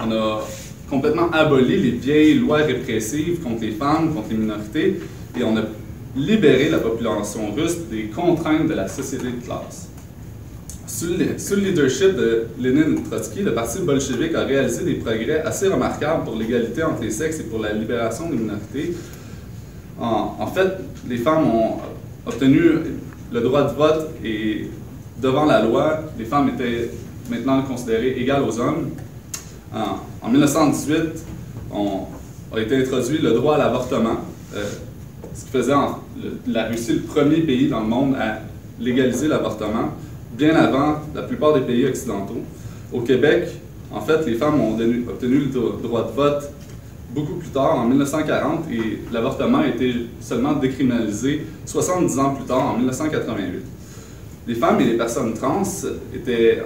on 0.00 0.12
a 0.12 0.43
complètement 0.88 1.31
aboli 1.31 1.76
les 1.81 1.90
vieilles 1.90 2.35
lois 2.38 2.59
répressives 2.59 3.40
contre 3.43 3.62
les 3.62 3.73
femmes, 3.73 4.14
contre 4.14 4.28
les 4.31 4.37
minorités, 4.37 5.00
et 5.38 5.45
on 5.45 5.57
a 5.57 5.62
libéré 6.16 6.71
la 6.71 6.78
population 6.78 7.52
russe 7.55 7.78
des 7.90 8.05
contraintes 8.05 8.69
de 8.69 8.75
la 8.75 8.88
société 8.88 9.26
de 9.26 9.45
classe. 9.45 9.88
sous 10.87 11.07
le, 11.09 11.57
leadership 11.57 12.14
de 12.16 12.47
Lénine 12.59 12.99
et 12.99 13.02
Trotsky, 13.11 13.43
le 13.43 13.52
parti 13.52 13.81
bolchevique 13.81 14.35
a 14.35 14.45
réalisé 14.45 14.85
des 14.85 14.95
progrès 14.95 15.43
assez 15.43 15.69
remarquables 15.69 16.25
pour 16.25 16.37
l'égalité 16.37 16.83
entre 16.83 17.02
les 17.02 17.11
sexes 17.11 17.40
et 17.40 17.45
pour 17.45 17.59
la 17.59 17.73
libération 17.73 18.31
des 18.31 18.37
minorités. 18.37 18.95
En, 19.99 20.47
fait, 20.49 20.79
les 21.09 21.17
femmes 21.17 21.47
ont 21.47 21.76
obtenu 22.26 22.61
le 23.33 23.41
droit 23.41 23.65
de 23.65 23.75
vote 23.75 24.11
et 24.25 24.71
devant 25.21 25.45
la 25.47 25.62
loi, 25.62 26.00
les 26.19 26.25
femmes 26.26 26.50
étaient 26.50 26.91
maintenant 27.31 27.62
considérées 27.62 28.15
égales 28.19 28.43
aux 28.43 28.61
hommes. 28.61 28.91
En, 30.23 30.29
1918, 30.29 30.99
on, 31.73 32.00
a 32.55 32.61
été 32.61 32.76
introduit 32.76 33.19
le 33.19 33.33
droit 33.33 33.57
à 33.57 33.59
l'avortement, 33.59 34.17
euh, 34.55 34.65
ce 35.35 35.45
qui 35.45 35.50
faisait 35.50 35.75
la 36.47 36.65
Russie 36.67 36.95
le 36.95 37.00
premier 37.00 37.41
pays 37.41 37.69
dans 37.69 37.81
le 37.81 37.87
monde 37.87 38.17
à 38.17 38.41
légaliser 38.79 39.29
l'avortement 39.29 39.91
bien 40.33 40.55
avant 40.55 40.97
la 41.15 41.23
plupart 41.23 41.55
des 41.55 41.61
pays 41.61 41.87
occidentaux. 41.87 42.43
Au 42.93 43.00
Québec, 43.00 43.49
en 43.93 44.00
fait, 44.00 44.26
les 44.26 44.35
femmes 44.35 44.61
ont 44.61 44.79
obtenu 45.09 45.38
le 45.53 45.83
droit 45.83 46.05
de 46.05 46.12
vote 46.12 46.50
beaucoup 47.11 47.35
plus 47.35 47.49
tard, 47.51 47.79
en 47.79 47.87
1940, 47.87 48.71
et 48.71 49.01
l'avortement 49.13 49.59
a 49.59 49.69
été 49.69 49.95
seulement 50.21 50.55
décriminalisé 50.55 51.47
70 51.65 52.19
ans 52.19 52.35
plus 52.35 52.45
tard, 52.45 52.75
en 52.75 52.77
1988. 52.77 53.63
Les 54.49 54.55
femmes 54.55 54.81
et 54.81 54.85
les 54.85 54.97
personnes 54.97 55.35
trans 55.35 55.63
étaient 56.15 56.63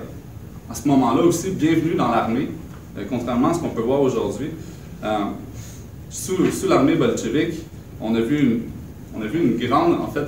à 0.70 0.74
ce 0.74 0.86
moment-là 0.88 1.22
aussi 1.22 1.50
bienvenues 1.50 1.94
dans 1.94 2.10
l'armée, 2.10 2.48
euh, 2.98 3.04
contrairement 3.08 3.48
à 3.48 3.54
ce 3.54 3.60
qu'on 3.60 3.70
peut 3.70 3.82
voir 3.82 4.00
aujourd'hui. 4.00 4.50
Euh, 5.02 5.18
sous, 6.10 6.36
l'armée 6.68 6.96
bolchevique, 6.96 7.62
on 8.00 8.14
a 8.14 8.20
vu 8.20 8.62
on 9.16 9.22
a 9.22 9.26
vu 9.26 9.40
une 9.40 9.68
grande, 9.68 9.94
en 9.94 10.06
fait, 10.08 10.26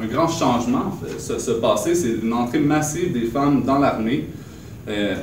un 0.00 0.06
grand 0.06 0.28
changement 0.28 0.96
se, 1.18 1.50
passer. 1.52 1.94
C'est 1.94 2.14
une 2.22 2.32
entrée 2.32 2.60
massive 2.60 3.12
des 3.12 3.26
femmes 3.26 3.62
dans 3.64 3.78
l'armée. 3.78 4.26
Euh, 4.88 5.16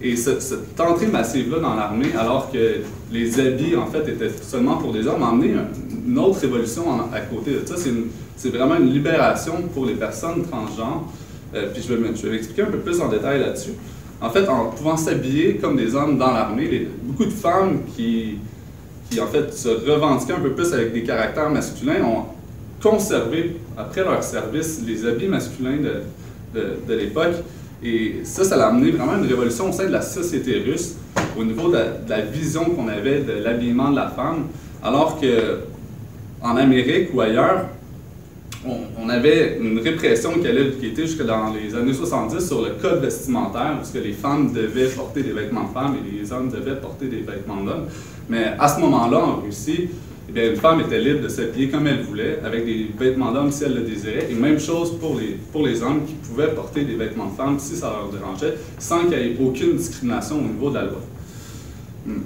et 0.00 0.16
cette 0.16 0.80
entrée 0.80 1.08
massive-là 1.08 1.58
dans 1.58 1.74
l'armée, 1.74 2.12
alors 2.18 2.50
que 2.50 2.76
les 3.10 3.40
habits, 3.40 3.76
en 3.76 3.86
fait, 3.86 4.08
étaient 4.08 4.30
seulement 4.42 4.76
pour 4.76 4.92
les 4.92 5.06
hommes, 5.06 5.22
a 5.22 5.28
amené 5.28 5.54
une 6.06 6.18
autre 6.18 6.40
révolution 6.40 6.84
à 7.12 7.20
côté 7.20 7.52
de 7.52 7.66
ça. 7.66 7.74
C'est 8.36 8.50
vraiment 8.50 8.76
une 8.76 8.92
libération 8.92 9.54
pour 9.74 9.86
les 9.86 9.94
personnes 9.94 10.44
transgenres. 10.44 11.04
Euh, 11.54 11.68
puis 11.72 11.82
je 11.82 11.94
vais, 11.94 12.10
je 12.14 12.62
un 12.62 12.66
peu 12.66 12.78
plus 12.78 13.00
en 13.00 13.08
détail 13.08 13.40
là-dessus. 13.40 13.72
En 14.20 14.30
fait, 14.30 14.46
en 14.48 14.66
pouvant 14.66 14.96
s'habiller 14.96 15.56
comme 15.56 15.76
des 15.76 15.94
hommes 15.94 16.18
dans 16.18 16.32
l'armée, 16.32 16.88
beaucoup 17.02 17.24
de 17.24 17.30
femmes 17.30 17.80
qui, 17.96 18.38
en 19.20 19.26
fait, 19.26 19.54
se 19.54 19.68
revendiquaient 19.68 20.34
un 20.34 20.40
peu 20.40 20.52
plus 20.52 20.72
avec 20.74 20.92
des 20.92 21.04
caractères 21.04 21.50
masculins 21.50 22.02
ont 22.04 22.24
conservé, 22.82 23.56
après 23.76 24.02
leur 24.02 24.22
service, 24.22 24.82
les 24.86 25.06
habits 25.06 25.28
masculins 25.28 25.78
de, 26.54 26.94
l'époque. 26.94 27.36
Et 27.82 28.20
ça, 28.24 28.44
ça 28.44 28.62
a 28.62 28.68
amené 28.68 28.90
vraiment 28.90 29.16
une 29.16 29.26
révolution 29.26 29.70
au 29.70 29.72
sein 29.72 29.86
de 29.86 29.92
la 29.92 30.02
société 30.02 30.58
russe 30.58 30.96
au 31.38 31.44
niveau 31.44 31.68
de 31.68 31.78
la, 32.08 32.20
vision 32.20 32.64
qu'on 32.64 32.88
avait 32.88 33.20
de 33.20 33.32
l'habillement 33.32 33.90
de 33.90 33.96
la 33.96 34.08
femme, 34.08 34.46
alors 34.82 35.20
que 35.20 35.60
en 36.42 36.56
Amérique 36.56 37.08
ou 37.14 37.20
ailleurs, 37.20 37.66
on, 38.66 39.08
avait 39.08 39.58
une 39.60 39.78
répression 39.78 40.32
qui, 40.34 40.46
allait, 40.46 40.72
qui 40.72 40.94
jusque 40.94 41.24
dans 41.24 41.52
les 41.52 41.74
années 41.74 41.94
70 41.94 42.46
sur 42.46 42.62
le 42.62 42.70
code 42.80 43.00
vestimentaire, 43.00 43.76
parce 43.76 43.90
que 43.90 43.98
les 43.98 44.12
femmes 44.12 44.52
devaient 44.52 44.88
porter 44.88 45.22
des 45.22 45.32
vêtements 45.32 45.64
de 45.64 45.72
femmes 45.72 45.96
et 45.96 46.20
les 46.20 46.32
hommes 46.32 46.50
devaient 46.50 46.76
porter 46.76 47.06
des 47.06 47.20
vêtements 47.20 47.62
d'hommes. 47.62 47.86
Mais 48.28 48.52
à 48.58 48.68
ce 48.68 48.80
moment-là, 48.80 49.18
en 49.18 49.36
Russie, 49.36 49.88
eh 50.28 50.32
bien, 50.32 50.50
une 50.50 50.56
femme 50.56 50.80
était 50.80 50.98
libre 50.98 51.22
de 51.22 51.28
s'habiller 51.28 51.68
comme 51.68 51.86
elle 51.86 52.02
voulait, 52.02 52.40
avec 52.44 52.66
des 52.66 52.90
vêtements 52.98 53.32
d'homme 53.32 53.50
si 53.50 53.64
elle 53.64 53.74
le 53.74 53.82
désirait. 53.82 54.28
Et 54.30 54.34
même 54.34 54.60
chose 54.60 54.98
pour 54.98 55.18
les, 55.18 55.38
pour 55.52 55.66
les 55.66 55.82
hommes 55.82 56.04
qui 56.04 56.14
pouvaient 56.14 56.52
porter 56.54 56.82
des 56.82 56.96
vêtements 56.96 57.26
de 57.26 57.36
femme 57.36 57.58
si 57.58 57.76
ça 57.76 57.90
leur 57.90 58.10
dérangeait, 58.10 58.54
sans 58.78 59.04
qu'il 59.04 59.12
y 59.12 59.14
ait 59.14 59.36
aucune 59.40 59.76
discrimination 59.76 60.36
au 60.36 60.42
niveau 60.42 60.68
de 60.68 60.74
la 60.74 60.82
loi. 60.82 61.00
Hmm. 62.08 62.22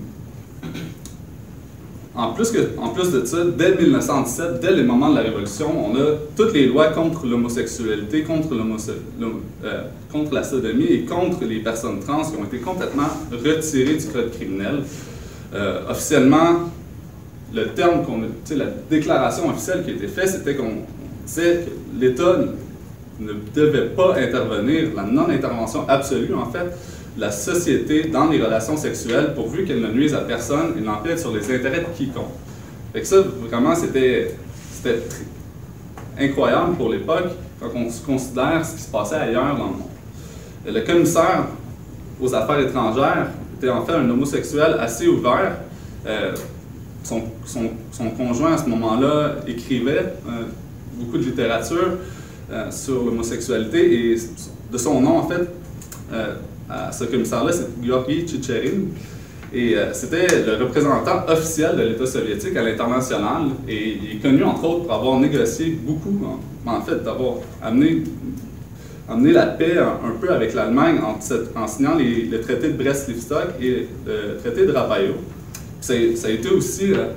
En 2.14 2.32
plus, 2.34 2.50
que, 2.50 2.58
en 2.78 2.90
plus 2.90 3.10
de 3.10 3.24
ça, 3.24 3.38
dès 3.56 3.74
1917, 3.74 4.60
dès 4.60 4.72
le 4.72 4.84
moment 4.84 5.08
de 5.08 5.16
la 5.16 5.22
Révolution, 5.22 5.68
on 5.86 5.96
a 5.96 6.16
toutes 6.36 6.52
les 6.52 6.66
lois 6.66 6.88
contre 6.88 7.26
l'homosexualité, 7.26 8.22
contre, 8.22 8.48
euh, 8.52 9.84
la 10.30 10.44
sodomie 10.44 10.84
et 10.84 11.04
contre 11.06 11.44
les 11.44 11.60
personnes 11.60 12.00
trans 12.00 12.22
qui 12.22 12.36
ont 12.36 12.44
été 12.44 12.58
complètement 12.58 13.08
retirées 13.32 13.96
du 13.96 14.06
code 14.06 14.30
criminel. 14.30 14.82
Euh, 15.54 15.88
officiellement, 15.88 16.70
le 17.54 17.68
terme 17.68 18.04
qu'on 18.04 18.20
la 18.56 18.66
déclaration 18.90 19.48
officielle 19.48 19.82
qui 19.82 19.90
a 19.90 19.94
été 19.94 20.08
faite, 20.08 20.28
c'était 20.28 20.54
qu'on 20.54 20.84
disait 21.26 21.64
que 21.64 21.98
l'État 22.00 22.40
ne 23.20 23.32
devait 23.54 23.86
pas 23.88 24.16
intervenir, 24.16 24.90
la 24.94 25.04
non-intervention 25.04 25.88
absolue 25.88 26.34
en 26.34 26.46
fait, 26.50 26.66
la 27.18 27.30
société 27.30 28.04
dans 28.04 28.28
les 28.28 28.42
relations 28.42 28.76
sexuelles 28.76 29.34
pourvu 29.34 29.64
qu'elle 29.64 29.80
ne 29.80 29.88
nuise 29.88 30.14
à 30.14 30.20
personne 30.20 30.74
et 30.78 30.80
n'empiète 30.80 31.18
sur 31.18 31.34
les 31.34 31.44
intérêts 31.44 31.80
de 31.80 31.96
quiconque. 31.96 32.24
Fait 32.92 33.04
ça, 33.04 33.16
vraiment, 33.20 33.74
c'était 33.74 34.34
incroyable 36.18 36.74
pour 36.76 36.90
l'époque 36.90 37.28
quand 37.60 37.70
on 37.74 37.88
considère 38.04 38.64
ce 38.64 38.76
qui 38.76 38.82
se 38.82 38.90
passait 38.90 39.16
ailleurs 39.16 39.56
dans 39.56 39.66
le 39.66 39.72
monde. 39.72 39.88
Le 40.66 40.80
commissaire 40.80 41.46
aux 42.20 42.34
affaires 42.34 42.60
étrangères 42.60 43.28
était 43.56 43.70
en 43.70 43.84
fait 43.84 43.92
un 43.92 44.08
homosexuel 44.08 44.76
assez 44.78 45.08
ouvert. 45.08 45.56
Euh, 46.06 46.34
son, 47.04 47.22
conjoint 48.16 48.54
à 48.54 48.58
ce 48.58 48.68
moment-là 48.68 49.36
écrivait 49.46 50.14
euh, 50.28 50.44
beaucoup 50.94 51.18
de 51.18 51.24
littérature 51.24 51.98
euh, 52.50 52.70
sur 52.70 53.04
l'homosexualité 53.04 54.12
et 54.12 54.16
de 54.70 54.78
son 54.78 55.00
nom, 55.00 55.18
en 55.18 55.28
fait, 55.28 55.48
ce 56.90 57.04
commissaire-là, 57.04 57.52
c'est 57.52 57.68
Georgi 57.84 58.26
Chicherin. 58.26 58.88
Et 59.54 59.76
c'était 59.92 60.26
le 60.46 60.64
représentant 60.64 61.26
officiel 61.28 61.76
de 61.76 61.82
l'État 61.82 62.06
soviétique 62.06 62.56
à 62.56 62.62
l'international. 62.62 63.48
Et 63.68 63.98
il 64.02 64.16
est 64.16 64.22
connu, 64.22 64.42
entre 64.44 64.64
autres, 64.64 64.84
pour 64.84 64.94
avoir 64.94 65.20
négocié 65.20 65.78
beaucoup, 65.82 66.18
en, 66.64 66.80
fait, 66.80 67.02
d'avoir 67.04 67.34
amené, 67.62 68.04
amené 69.10 69.32
la 69.32 69.46
paix 69.46 69.76
un, 69.78 70.18
peu 70.18 70.30
avec 70.32 70.54
l'Allemagne 70.54 71.00
en, 71.02 71.66
signant 71.66 71.96
les, 71.96 72.24
le 72.24 72.40
traité 72.40 72.68
de 72.68 72.82
Brest-Litovsk 72.82 73.60
et 73.60 73.88
le 74.06 74.38
traité 74.38 74.64
de 74.64 74.72
Rabayo 74.72 75.16
ça 75.82 75.94
a 76.28 76.30
été 76.30 76.48
aussi, 76.48 76.92
euh, 76.92 77.08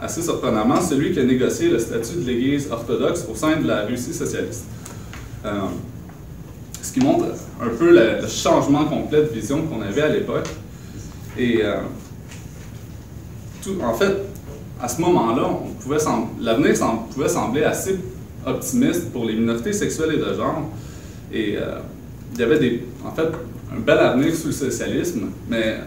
assez 0.00 0.22
surprenamment, 0.22 0.80
celui 0.80 1.12
qui 1.12 1.20
a 1.20 1.24
négocié 1.24 1.70
le 1.70 1.78
statut 1.78 2.16
de 2.16 2.26
l'Église 2.26 2.68
orthodoxe 2.70 3.26
au 3.30 3.34
sein 3.34 3.56
de 3.56 3.66
la 3.66 3.86
Russie 3.86 4.12
socialiste. 4.12 4.66
Euh, 5.44 5.50
ce 6.88 6.92
qui 6.94 7.00
montre 7.00 7.26
un 7.60 7.68
peu 7.68 7.92
le, 7.92 8.26
changement 8.26 8.86
complet 8.86 9.20
de 9.22 9.28
vision 9.28 9.62
qu'on 9.66 9.82
avait 9.82 10.02
à 10.02 10.08
l'époque. 10.08 10.48
Et 11.36 11.60
euh, 11.62 11.80
en 13.82 13.94
fait, 13.94 14.14
à 14.80 14.88
ce 14.88 15.00
moment-là, 15.02 15.50
l'avenir 16.40 16.74
pouvait 17.12 17.28
sembler 17.28 17.64
assez 17.64 17.98
optimiste 18.46 19.12
pour 19.12 19.26
les 19.26 19.34
minorités 19.34 19.74
sexuelles 19.74 20.14
et 20.14 20.18
de 20.18 20.34
genre. 20.34 20.62
Et 21.30 21.58
il 22.32 22.40
y 22.40 22.42
avait 22.42 22.58
des, 22.58 22.84
en 23.04 23.10
fait 23.10 23.28
un 23.70 23.80
bel 23.80 23.98
avenir 23.98 24.34
sous 24.34 24.46
le 24.46 24.52
socialisme, 24.52 25.28
mais 25.48 25.80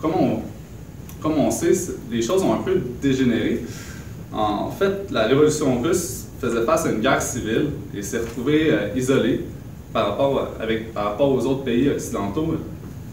comme 0.00 0.12
on, 0.18 0.40
comme 1.22 1.38
on 1.38 1.50
sait, 1.52 1.72
les 2.10 2.20
choses 2.20 2.42
ont 2.42 2.54
un 2.54 2.62
peu 2.62 2.80
dégénéré. 3.00 3.62
En 4.32 4.70
fait, 4.70 5.08
la 5.12 5.28
révolution 5.28 5.80
russe 5.80 6.24
faisait 6.40 6.64
face 6.64 6.86
à 6.86 6.90
une 6.90 7.00
guerre 7.00 7.22
civile 7.22 7.68
et 7.94 8.02
s'est 8.02 8.18
retrouvée 8.18 8.70
euh, 8.70 8.88
isolée 8.96 9.44
par 9.92 10.10
rapport, 10.10 10.54
avec, 10.60 10.92
par 10.92 11.04
rapport 11.04 11.32
aux 11.32 11.46
autres 11.46 11.64
pays 11.64 11.88
occidentaux, 11.88 12.54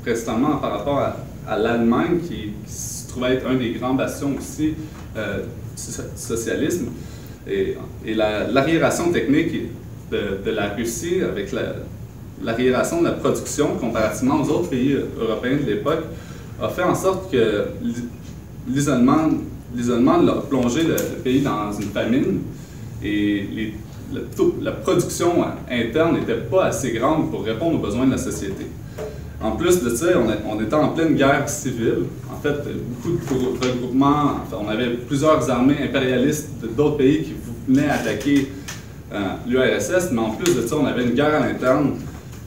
principalement 0.04 0.58
par 0.58 0.72
rapport 0.72 1.00
à, 1.00 1.58
l'Allemagne, 1.58 2.20
qui, 2.28 2.52
se 2.68 3.08
trouvait 3.08 3.36
être 3.36 3.48
un 3.48 3.56
des 3.56 3.72
grands 3.72 3.94
bastions 3.94 4.36
aussi 4.38 4.74
euh, 5.16 5.44
du 5.44 6.18
socialisme. 6.18 6.88
Et, 7.50 7.76
l'arriération 8.14 9.12
technique 9.12 9.54
de, 10.12 10.52
la 10.52 10.74
Russie, 10.74 11.22
avec 11.22 11.54
l'arriération 12.44 13.02
de 13.02 13.08
la 13.08 13.14
production 13.14 13.76
comparativement 13.78 14.42
aux 14.42 14.50
autres 14.50 14.70
pays 14.70 14.98
européens 15.20 15.58
de 15.58 15.72
l'époque, 15.72 16.04
a 16.62 16.70
fait 16.70 16.84
en 16.84 16.96
sorte 16.96 17.32
que 17.32 17.68
l'isolement, 18.68 19.30
l'isolement 19.76 20.20
a 20.28 20.42
plongé 20.50 20.84
le, 20.84 20.96
pays 21.24 21.42
dans 21.42 21.72
une 21.72 21.90
famine 21.90 22.42
et 23.04 23.74
la 24.62 24.72
production 24.72 25.44
interne 25.70 26.18
n'était 26.20 26.36
pas 26.36 26.66
assez 26.66 26.92
grande 26.92 27.30
pour 27.32 27.44
répondre 27.44 27.76
aux 27.76 27.86
besoins 27.86 28.06
de 28.06 28.12
la 28.12 28.18
société. 28.18 28.68
En 29.42 29.52
plus 29.52 29.84
de 29.84 29.90
ça, 29.92 30.08
on, 30.48 30.60
était 30.60 30.74
en 30.74 30.90
pleine 30.90 31.16
guerre 31.16 31.48
civile. 31.48 32.06
En 32.32 32.40
fait, 32.40 32.56
beaucoup 33.04 33.36
de 33.36 33.66
regroupements, 33.68 34.38
on 34.60 34.68
avait 34.68 34.90
plusieurs 34.90 35.48
armées 35.50 35.78
impérialistes 35.84 36.50
d'autres 36.76 36.98
pays 36.98 37.24
qui 37.24 37.36
venaient 37.68 37.90
attaquer 37.90 38.48
euh, 39.14 39.20
l'URSS, 39.48 40.12
mais 40.12 40.22
en 40.22 40.32
plus 40.32 40.56
de 40.56 40.66
ça, 40.66 40.76
on 40.78 40.86
avait 40.86 41.04
une 41.04 41.14
guerre 41.14 41.36
à 41.36 41.48
l'interne 41.48 41.94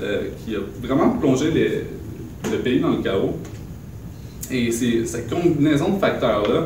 euh, 0.01 0.29
qui 0.45 0.57
a 0.57 0.61
vraiment 0.83 1.11
plongé 1.11 1.87
le 2.51 2.59
pays 2.59 2.81
dans 2.81 2.91
le 2.91 3.03
chaos. 3.03 3.37
Et 4.51 4.73
cette 4.73 5.31
combinaison 5.31 5.91
de 5.91 6.01
facteurs-là 6.01 6.65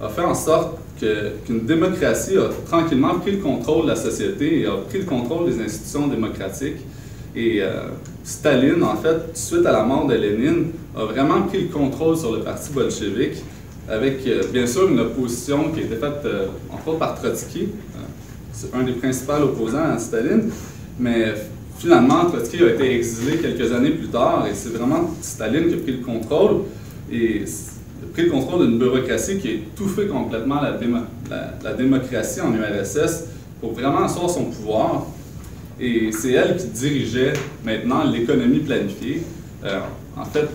a 0.00 0.08
fait 0.08 0.24
en 0.24 0.34
sorte 0.34 0.78
qu'une 0.98 1.66
démocratie 1.66 2.36
a 2.36 2.48
tranquillement 2.66 3.18
pris 3.18 3.32
le 3.32 3.38
contrôle 3.38 3.84
de 3.84 3.88
la 3.90 3.96
société 3.96 4.60
et 4.60 4.66
a 4.66 4.76
pris 4.88 4.98
le 4.98 5.04
contrôle 5.04 5.50
des 5.50 5.60
institutions 5.62 6.06
démocratiques. 6.08 6.78
Et 7.34 7.60
Staline, 8.24 8.82
en 8.82 8.96
fait, 8.96 9.36
suite 9.36 9.66
à 9.66 9.72
la 9.72 9.82
mort 9.82 10.06
de 10.06 10.14
Lénine, 10.14 10.70
a 10.96 11.04
vraiment 11.04 11.42
pris 11.42 11.62
le 11.62 11.68
contrôle 11.68 12.16
sur 12.16 12.32
le 12.32 12.40
parti 12.40 12.72
bolchevique, 12.72 13.42
avec 13.88 14.26
bien 14.52 14.66
sûr 14.66 14.88
une 14.88 14.98
opposition 15.00 15.70
qui 15.70 15.80
a 15.80 15.82
été 15.84 15.96
faite 15.96 16.26
autres 16.86 16.98
par 16.98 17.14
Trotsky, 17.20 17.68
c'est 18.52 18.74
un 18.74 18.82
des 18.84 18.92
principaux 18.92 19.34
opposants 19.42 19.92
à 19.94 19.98
Staline, 19.98 20.50
mais 20.98 21.34
finalement, 21.78 22.24
Trotsky 22.24 22.62
a 22.64 22.70
été 22.70 22.94
exilé 22.94 23.36
quelques 23.36 23.70
années 23.70 23.90
plus 23.90 24.08
tard, 24.08 24.46
et 24.50 24.54
c'est 24.54 24.70
vraiment 24.70 25.10
Staline 25.20 25.68
qui 25.68 25.74
a 25.74 25.76
pris 25.76 25.92
le 25.92 26.04
contrôle, 26.04 26.62
a 28.02 28.12
pris 28.12 28.24
le 28.24 28.30
contrôle 28.30 28.66
d'une 28.66 28.78
bureaucratie 28.78 29.38
qui 29.38 29.48
a 29.48 29.52
étouffé 29.52 30.06
complètement 30.06 30.60
la, 30.60 31.72
démocratie 31.72 32.40
en 32.40 32.52
URSS 32.54 33.24
pour 33.60 33.72
vraiment 33.72 34.04
asseoir 34.04 34.30
son 34.30 34.44
pouvoir. 34.44 35.06
Et 35.78 36.10
c'est 36.12 36.32
elle 36.32 36.56
qui 36.56 36.68
dirigeait 36.68 37.34
maintenant 37.64 38.04
l'économie 38.04 38.60
planifiée. 38.60 39.22
Euh, 39.64 39.80
en 40.16 40.24
fait, 40.24 40.48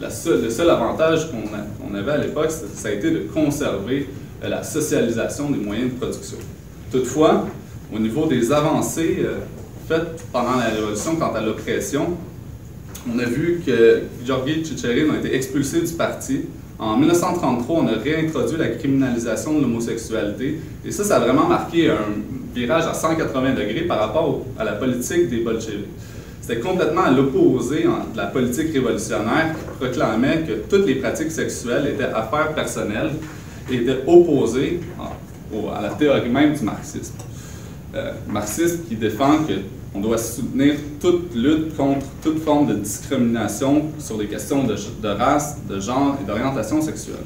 le 0.00 0.50
seul 0.50 0.70
avantage 0.70 1.28
qu'on 1.30 1.94
avait 1.94 2.12
à 2.12 2.18
l'époque, 2.18 2.50
ça 2.50 2.88
a 2.88 2.92
été 2.92 3.10
de 3.10 3.20
conserver 3.32 4.08
euh, 4.42 4.48
la 4.48 4.62
socialisation 4.62 5.50
des 5.50 5.58
moyens 5.58 5.92
de 5.92 5.98
production. 5.98 6.38
Toutefois, 6.90 7.46
au 7.94 7.98
niveau 7.98 8.26
des 8.26 8.52
avancées 8.52 9.18
euh, 9.20 9.38
faites 9.88 10.24
pendant 10.32 10.56
la 10.56 10.66
Révolution 10.66 11.16
quant 11.16 11.34
à 11.34 11.40
l'oppression, 11.40 12.16
on 13.08 13.18
a 13.18 13.24
vu 13.24 13.62
que 13.64 14.02
Georgi 14.24 14.64
Chicherin 14.64 15.14
a 15.14 15.18
été 15.18 15.34
expulsé 15.34 15.80
du 15.80 15.92
parti. 15.92 16.42
En 16.78 16.96
1933, 16.96 17.76
on 17.76 17.88
a 17.88 17.92
réintroduit 17.92 18.56
la 18.58 18.68
criminalisation 18.68 19.54
de 19.54 19.62
l'homosexualité. 19.62 20.60
Et 20.84 20.90
ça, 20.90 21.04
ça 21.04 21.16
a 21.16 21.20
vraiment 21.20 21.46
marqué 21.46 21.90
un 21.90 21.96
virage 22.54 22.86
à 22.86 22.94
180 22.94 23.54
degrés 23.54 23.82
par 23.82 24.00
rapport 24.00 24.44
à 24.58 24.64
la 24.64 24.72
politique 24.72 25.28
des 25.28 25.38
bolcheviks. 25.40 25.86
C'était 26.40 26.60
complètement 26.60 27.02
à 27.02 27.10
l'opposé 27.10 27.84
de 27.84 28.16
la 28.16 28.26
politique 28.26 28.72
révolutionnaire 28.72 29.54
qui 29.54 29.78
proclamait 29.78 30.42
que 30.46 30.52
toutes 30.68 30.86
les 30.86 30.96
pratiques 30.96 31.30
sexuelles 31.30 31.86
étaient 31.94 32.04
affaires 32.04 32.54
personnelles 32.54 33.10
et 33.70 33.76
étaient 33.76 34.00
opposées 34.06 34.80
à 35.74 35.82
la 35.82 35.90
théorie 35.90 36.28
même 36.28 36.54
du 36.54 36.64
marxisme. 36.64 37.14
Euh, 37.94 38.12
qui 38.88 38.94
défend 38.94 39.38
qu'on 39.92 40.00
doit 40.00 40.18
soutenir 40.18 40.74
toute 41.00 41.34
lutte 41.34 41.76
contre 41.76 42.06
toute 42.22 42.42
forme 42.42 42.66
de 42.66 42.74
discrimination 42.74 43.86
sur 43.98 44.18
les 44.18 44.26
questions 44.26 44.64
de, 44.64 45.08
race, 45.08 45.58
de 45.68 45.80
genre 45.80 46.16
et 46.22 46.26
d'orientation 46.26 46.80
sexuelle. 46.80 47.16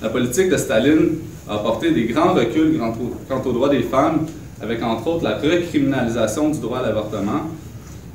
La 0.00 0.08
politique 0.08 0.48
de 0.48 0.56
Staline 0.56 1.18
a 1.48 1.56
apporté 1.56 1.92
des 1.92 2.04
grands 2.04 2.32
reculs 2.32 2.80
quant, 3.28 3.42
aux 3.44 3.52
droits 3.52 3.68
des 3.68 3.82
femmes, 3.82 4.26
avec 4.62 4.82
entre 4.82 5.06
autres 5.08 5.24
la 5.24 5.36
recriminalisation 5.36 6.50
du 6.50 6.58
droit 6.58 6.78
à 6.78 6.82
l'avortement. 6.82 7.42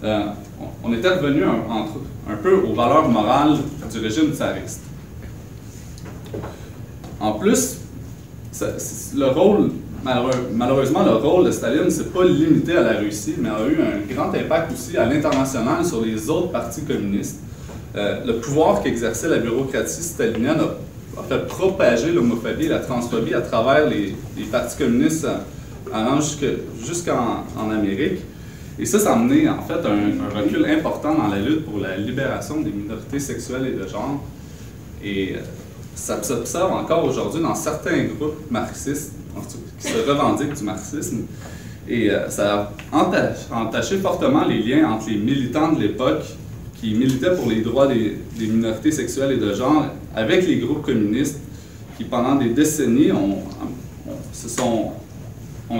Euh, 0.03 0.25
on 0.83 0.93
était 0.93 1.09
revenu 1.09 1.43
un, 1.43 2.31
un, 2.31 2.35
peu 2.37 2.55
aux 2.55 2.73
valeurs 2.73 3.09
morales 3.09 3.57
du 3.91 3.99
régime 3.99 4.31
tsariste. 4.33 4.81
En 7.19 7.33
plus, 7.33 7.77
le 9.15 9.27
rôle, 9.27 9.71
malheureusement, 10.53 11.03
le 11.03 11.15
rôle 11.15 11.45
de 11.45 11.51
Staline 11.51 11.85
ne 11.85 11.89
s'est 11.89 12.05
pas 12.05 12.23
limité 12.23 12.77
à 12.77 12.81
la 12.81 12.99
Russie, 12.99 13.35
mais 13.37 13.49
a 13.49 13.67
eu 13.67 13.79
un 13.81 14.13
grand 14.13 14.33
impact 14.33 14.71
aussi 14.71 14.97
à 14.97 15.05
l'international 15.05 15.83
sur 15.83 16.01
les 16.01 16.29
autres 16.29 16.51
partis 16.51 16.83
communistes. 16.83 17.39
Euh, 17.95 18.25
le 18.25 18.35
pouvoir 18.39 18.83
qu'exerçait 18.83 19.29
la 19.29 19.37
bureaucratie 19.37 20.03
stalinienne 20.03 20.59
a, 21.17 21.23
fait 21.23 21.47
propager 21.47 22.11
l'homophobie 22.11 22.65
et 22.65 22.69
la 22.69 22.79
transphobie 22.79 23.33
à 23.33 23.41
travers 23.41 23.89
les, 23.89 24.15
partis 24.51 24.77
communistes 24.77 25.27
allant 25.93 26.19
jusqu'en 26.19 27.45
en 27.57 27.71
Amérique. 27.71 28.19
Et 28.77 28.85
ça, 28.85 28.99
ça 28.99 29.11
a 29.11 29.15
amené 29.15 29.47
en 29.47 29.61
fait 29.61 29.79
un, 29.85 30.37
recul 30.37 30.65
important 30.65 31.15
dans 31.15 31.29
la 31.29 31.39
lutte 31.39 31.65
pour 31.65 31.79
la 31.79 31.95
libération 31.95 32.59
des 32.59 32.71
minorités 32.71 33.19
sexuelles 33.19 33.67
et 33.67 33.81
de 33.81 33.87
genre. 33.87 34.21
Et 35.01 35.35
euh, 35.35 35.39
ça 35.95 36.21
s'observe 36.21 36.71
encore 36.73 37.05
aujourd'hui 37.05 37.41
dans 37.41 37.55
certains 37.55 38.03
groupes 38.03 38.51
marxistes 38.51 39.13
qui 39.79 39.87
se 39.87 39.97
revendiquent 40.09 40.53
du 40.53 40.63
marxisme. 40.63 41.25
Et 41.87 42.09
euh, 42.09 42.29
ça 42.29 42.71
a 42.91 43.51
entaché, 43.51 43.97
fortement 43.97 44.45
les 44.45 44.61
liens 44.61 44.89
entre 44.89 45.09
les 45.09 45.17
militants 45.17 45.71
de 45.71 45.81
l'époque 45.81 46.23
qui 46.75 46.93
militaient 46.93 47.35
pour 47.35 47.49
les 47.49 47.61
droits 47.61 47.87
des, 47.87 48.17
minorités 48.39 48.91
sexuelles 48.91 49.33
et 49.33 49.37
de 49.37 49.53
genre 49.53 49.85
avec 50.15 50.47
les 50.47 50.57
groupes 50.57 50.83
communistes 50.83 51.39
qui, 51.97 52.03
pendant 52.03 52.35
des 52.35 52.49
décennies, 52.49 53.11
ont, 53.11 53.43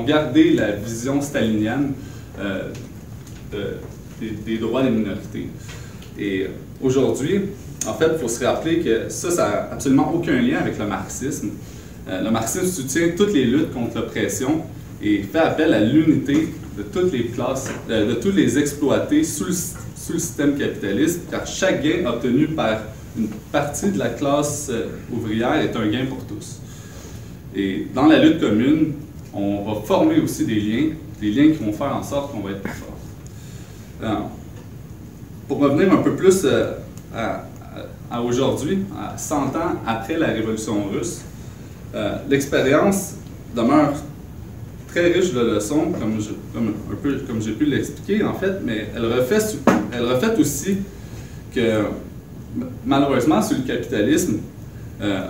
gardé 0.05 0.53
la 0.53 0.71
vision 0.71 1.19
stalinienne 1.21 1.93
euh, 2.39 2.69
des, 4.21 4.29
des, 4.29 4.57
droits 4.57 4.83
des 4.83 4.91
minorités. 4.91 5.49
Et 6.19 6.47
aujourd'hui, 6.81 7.41
en 7.87 7.93
fait, 7.93 8.09
il 8.13 8.19
faut 8.19 8.27
se 8.27 8.43
rappeler 8.43 8.79
que 8.79 9.09
ça, 9.09 9.31
ça 9.31 9.47
n'a 9.47 9.69
absolument 9.73 10.13
aucun 10.13 10.41
lien 10.41 10.57
avec 10.57 10.77
le 10.77 10.85
marxisme. 10.85 11.51
Euh, 12.07 12.21
le 12.21 12.31
marxisme 12.31 12.67
soutient 12.67 13.09
toutes 13.17 13.33
les 13.33 13.45
luttes 13.45 13.73
contre 13.73 13.97
l'oppression 13.97 14.61
et 15.01 15.23
fait 15.23 15.39
appel 15.39 15.73
à 15.73 15.79
l'unité 15.79 16.49
de 16.77 16.83
toutes 16.83 17.11
les 17.11 17.25
classes, 17.25 17.69
euh, 17.89 18.13
de 18.13 18.19
tous 18.19 18.31
les 18.31 18.59
exploités 18.59 19.23
sous 19.23 19.45
le, 19.45 19.53
système 19.95 20.55
capitaliste, 20.55 21.21
car 21.31 21.47
chaque 21.47 21.81
gain 21.81 22.05
obtenu 22.05 22.49
par 22.49 22.81
une 23.17 23.27
partie 23.51 23.89
de 23.89 23.97
la 23.97 24.09
classe 24.09 24.67
euh, 24.69 24.85
ouvrière 25.11 25.55
est 25.55 25.75
un 25.75 25.87
gain 25.87 26.05
pour 26.07 26.23
tous. 26.25 26.59
Et 27.55 27.87
dans 27.91 28.05
la 28.05 28.19
lutte 28.19 28.39
commune, 28.39 28.93
on 29.33 29.63
va 29.63 29.81
former 29.81 30.19
aussi 30.19 30.45
des 30.45 30.59
liens, 30.59 30.89
des 31.19 31.31
liens 31.31 31.51
qui 31.51 31.63
vont 31.63 31.73
faire 31.73 31.95
en 31.95 32.03
sorte 32.03 32.31
qu'on 32.31 32.41
va 32.41 32.51
être 32.51 32.61
plus 32.61 32.73
fort. 32.73 34.29
pour 35.47 35.57
revenir 35.57 35.91
un 35.91 36.03
peu 36.03 36.15
plus 36.15 36.45
à, 37.15 37.45
à 38.09 38.21
aujourd'hui, 38.21 38.79
à 38.97 39.17
100 39.17 39.35
ans 39.35 39.49
après 39.85 40.17
la 40.17 40.27
Révolution 40.27 40.89
russe, 40.89 41.21
euh, 41.93 42.17
l'expérience 42.29 43.15
demeure 43.55 43.93
très 44.87 45.11
riche 45.11 45.33
de 45.33 45.41
leçons, 45.41 45.91
comme, 45.91 47.41
j'ai 47.41 47.51
pu 47.51 47.65
l'expliquer 47.65 48.23
en 48.23 48.33
fait, 48.33 48.59
mais 48.63 48.87
elle 48.95 49.05
reflète, 49.05 49.57
elle 49.91 50.05
reflète 50.05 50.39
aussi 50.39 50.77
que 51.53 51.83
malheureusement, 52.85 53.41
sur 53.41 53.57
le 53.57 53.63
capitalisme, 53.63 54.39
euh, 55.01 55.27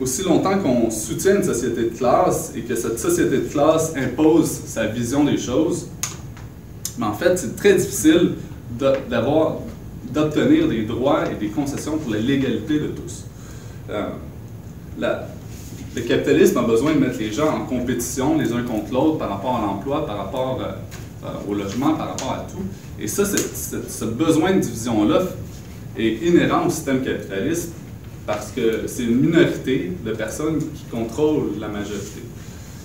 aussi 0.00 0.22
longtemps 0.22 0.58
qu'on 0.58 0.90
soutient 0.90 1.36
une 1.36 1.42
société 1.42 1.84
de 1.84 1.96
classe 1.96 2.52
et 2.56 2.60
que 2.60 2.74
cette 2.74 2.98
société 2.98 3.38
de 3.38 3.48
classe 3.48 3.94
impose 3.96 4.50
sa 4.50 4.86
vision 4.86 5.24
des 5.24 5.38
choses, 5.38 5.88
mais 6.98 7.06
en 7.06 7.14
fait, 7.14 7.38
c'est 7.38 7.56
très 7.56 7.74
difficile 7.74 8.32
d'avoir 9.08 9.58
d'obtenir 10.12 10.68
des 10.68 10.82
droits 10.82 11.24
et 11.30 11.34
des 11.34 11.48
concessions 11.48 11.98
pour 11.98 12.12
la 12.12 12.18
légalité 12.18 12.78
de 12.78 12.88
tous. 12.88 13.24
Euh, 13.90 14.08
le 14.98 16.00
capitalisme 16.02 16.58
a 16.58 16.62
besoin 16.62 16.94
de 16.94 16.98
mettre 16.98 17.18
les 17.18 17.32
gens 17.32 17.48
en 17.54 17.66
compétition 17.66 18.38
les 18.38 18.52
uns 18.52 18.62
contre 18.62 18.92
l'autre 18.92 19.18
par 19.18 19.30
rapport 19.30 19.56
à 19.56 19.60
l'emploi, 19.62 20.06
par 20.06 20.16
rapport 20.18 20.58
euh, 20.60 20.72
euh, 21.24 21.50
au 21.50 21.54
logement, 21.54 21.94
par 21.94 22.08
rapport 22.10 22.32
à 22.32 22.46
tout. 22.50 22.62
Et 22.98 23.06
ça, 23.06 23.24
ce 23.24 24.04
besoin 24.04 24.52
de 24.52 24.60
division-là 24.60 25.22
est 25.98 26.26
inhérent 26.26 26.66
au 26.66 26.70
système 26.70 27.02
capitaliste 27.02 27.72
parce 28.26 28.52
que 28.52 28.86
c'est 28.86 29.02
une 29.02 29.20
minorité 29.20 29.92
de 30.04 30.12
personnes 30.12 30.58
qui 30.58 30.84
contrôlent 30.90 31.58
la 31.60 31.68
majorité. 31.68 32.22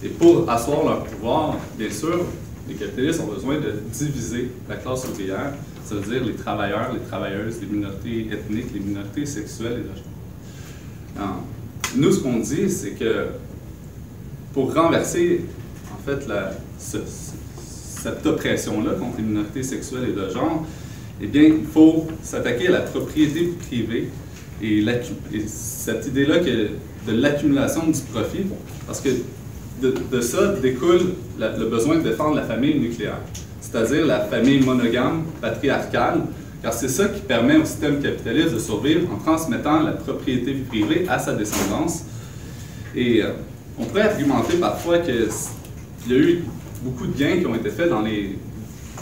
Et 0.04 0.10
pour 0.10 0.50
asseoir 0.50 0.84
leur 0.84 1.04
pouvoir, 1.04 1.58
bien 1.78 1.90
sûr, 1.90 2.26
les 2.68 2.76
capitalistes 2.76 3.22
ont 3.22 3.34
besoin 3.34 3.56
de 3.56 3.74
diviser 3.94 4.52
la 4.68 4.76
classe 4.76 5.06
ouvrière 5.08 5.54
ça 5.88 5.95
veut 5.95 6.13
dire 6.13 6.23
les 6.26 6.34
travailleurs, 6.34 6.91
les 6.93 7.00
travailleuses, 7.00 7.62
les 7.62 7.67
minorités 7.67 8.28
ethniques, 8.34 8.73
les 8.73 8.82
minorités 8.82 9.26
sexuelles 9.26 9.84
et 9.86 11.19
genre. 11.19 11.43
nous, 11.95 12.12
ce 12.12 12.19
qu'on 12.19 12.39
dit, 12.39 12.69
c'est 12.69 12.91
que 12.91 13.28
pour 14.54 14.73
renverser, 14.73 15.45
en 15.93 16.06
fait, 16.06 16.28
cette 16.78 18.26
oppression-là 18.26 18.93
contre 18.95 19.17
les 19.17 19.23
minorités 19.23 19.63
sexuelles 19.63 20.10
et 20.10 20.13
de 20.13 20.30
genre, 20.30 20.65
eh 21.21 21.28
bien, 21.28 21.43
il 21.43 21.65
faut 21.65 22.06
s'attaquer 22.21 22.67
à 22.67 22.71
la 22.71 22.82
propriété 22.82 23.54
privée 23.67 24.10
et, 24.62 24.84
cette 25.47 26.06
idée-là 26.08 26.39
de 26.39 27.12
l'accumulation 27.13 27.88
du 27.88 28.02
profit, 28.12 28.45
parce 28.86 29.00
que 29.00 29.10
de, 29.82 30.21
ça 30.21 30.54
découle 30.56 31.13
le 31.39 31.65
besoin 31.69 31.95
de 31.97 32.02
défendre 32.02 32.36
la 32.36 32.43
famille 32.43 32.78
nucléaire 32.78 33.21
c'est-à-dire 33.69 34.06
la 34.06 34.21
famille 34.21 34.62
monogame 34.62 35.23
patriarcale, 35.41 36.21
car 36.62 36.73
c'est 36.73 36.88
ça 36.88 37.10
qui 37.10 37.21
permet 37.21 37.58
au 37.58 37.65
système 37.65 38.01
capitaliste 38.01 38.53
de 38.53 38.60
survivre 38.60 39.12
en 39.13 39.17
transmettant 39.17 39.84
la 39.84 39.91
propriété 39.91 40.53
privée 40.53 41.06
à 41.10 41.19
sa 41.19 41.34
descendance. 41.34 42.03
Et 42.95 43.21
euh, 43.21 43.32
on 43.77 43.84
pourrait 43.84 44.10
argumenter 44.10 44.58
parfois 44.58 44.99
qu'il 44.99 45.27
y 46.10 46.13
a 46.13 46.17
eu 46.17 46.43
beaucoup 46.82 47.08
de 47.08 47.17
gains 47.17 47.39
qui 47.39 47.45
ont 47.45 47.56
été 47.56 47.69
faits 47.69 47.89
dans 47.89 48.01
les 48.01 48.38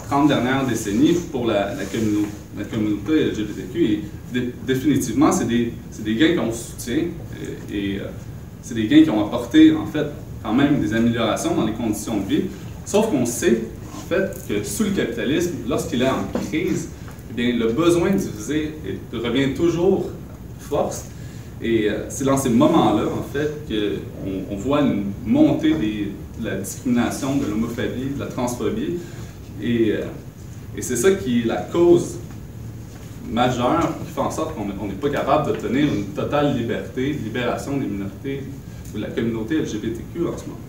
30 0.08 0.28
dernières 0.28 0.66
décennies 0.66 1.14
pour 1.30 1.46
la, 1.46 1.70
communauté 2.70 3.24
LGBTQ. 3.30 3.84
Et 3.84 4.00
définitivement, 4.66 5.30
c'est 5.30 5.46
des, 5.46 5.72
gains 6.14 6.36
qu'on 6.36 6.52
soutient 6.52 7.04
et, 7.70 7.76
et 7.76 7.98
euh, 8.00 8.06
c'est 8.62 8.74
des 8.74 8.86
gains 8.88 9.02
qui 9.02 9.10
ont 9.10 9.24
apporté, 9.24 9.72
en 9.72 9.86
fait, 9.86 10.06
quand 10.42 10.52
même 10.52 10.80
des 10.80 10.92
améliorations 10.92 11.54
dans 11.54 11.64
les 11.64 11.72
conditions 11.72 12.18
de 12.18 12.28
vie. 12.28 12.42
Sauf 12.84 13.10
qu'on 13.10 13.26
sait 13.26 13.62
fait 14.08 14.46
que 14.48 14.64
sous 14.64 14.84
le 14.84 14.90
capitalisme, 14.90 15.52
lorsqu'il 15.68 16.02
est 16.02 16.08
en 16.08 16.24
crise, 16.48 16.88
eh 17.30 17.34
bien, 17.34 17.56
le 17.56 17.72
besoin 17.72 18.10
de 18.10 18.16
diviser 18.16 18.74
revient 19.12 19.54
toujours 19.54 20.10
force. 20.58 21.06
Et 21.62 21.88
euh, 21.88 22.04
c'est 22.08 22.24
dans 22.24 22.36
ces 22.36 22.50
moments-là, 22.50 23.04
en 23.06 23.22
fait, 23.32 23.66
qu'on 23.68 24.54
on 24.54 24.56
voit 24.56 24.82
une 24.82 25.04
montée 25.24 25.72
de 25.72 26.44
la 26.44 26.56
discrimination, 26.56 27.36
de 27.36 27.46
l'homophobie, 27.46 28.14
de 28.14 28.20
la 28.20 28.26
transphobie. 28.26 28.98
Et, 29.62 29.92
euh, 29.92 30.02
et 30.76 30.82
c'est 30.82 30.96
ça 30.96 31.12
qui 31.12 31.42
est 31.42 31.46
la 31.46 31.56
cause 31.56 32.18
majeure 33.30 33.94
qui 34.04 34.12
fait 34.12 34.20
en 34.20 34.30
sorte 34.30 34.54
qu'on 34.54 34.66
n'est 34.86 34.94
pas 34.94 35.10
capable 35.10 35.46
d'obtenir 35.46 35.92
une 35.92 36.04
totale 36.06 36.56
liberté, 36.56 37.12
libération 37.12 37.76
des 37.76 37.86
minorités 37.86 38.42
ou 38.94 38.98
de 38.98 39.02
la 39.02 39.10
communauté 39.10 39.56
LGBTQ 39.56 40.28
en 40.32 40.38
ce 40.38 40.44
moment. 40.44 40.60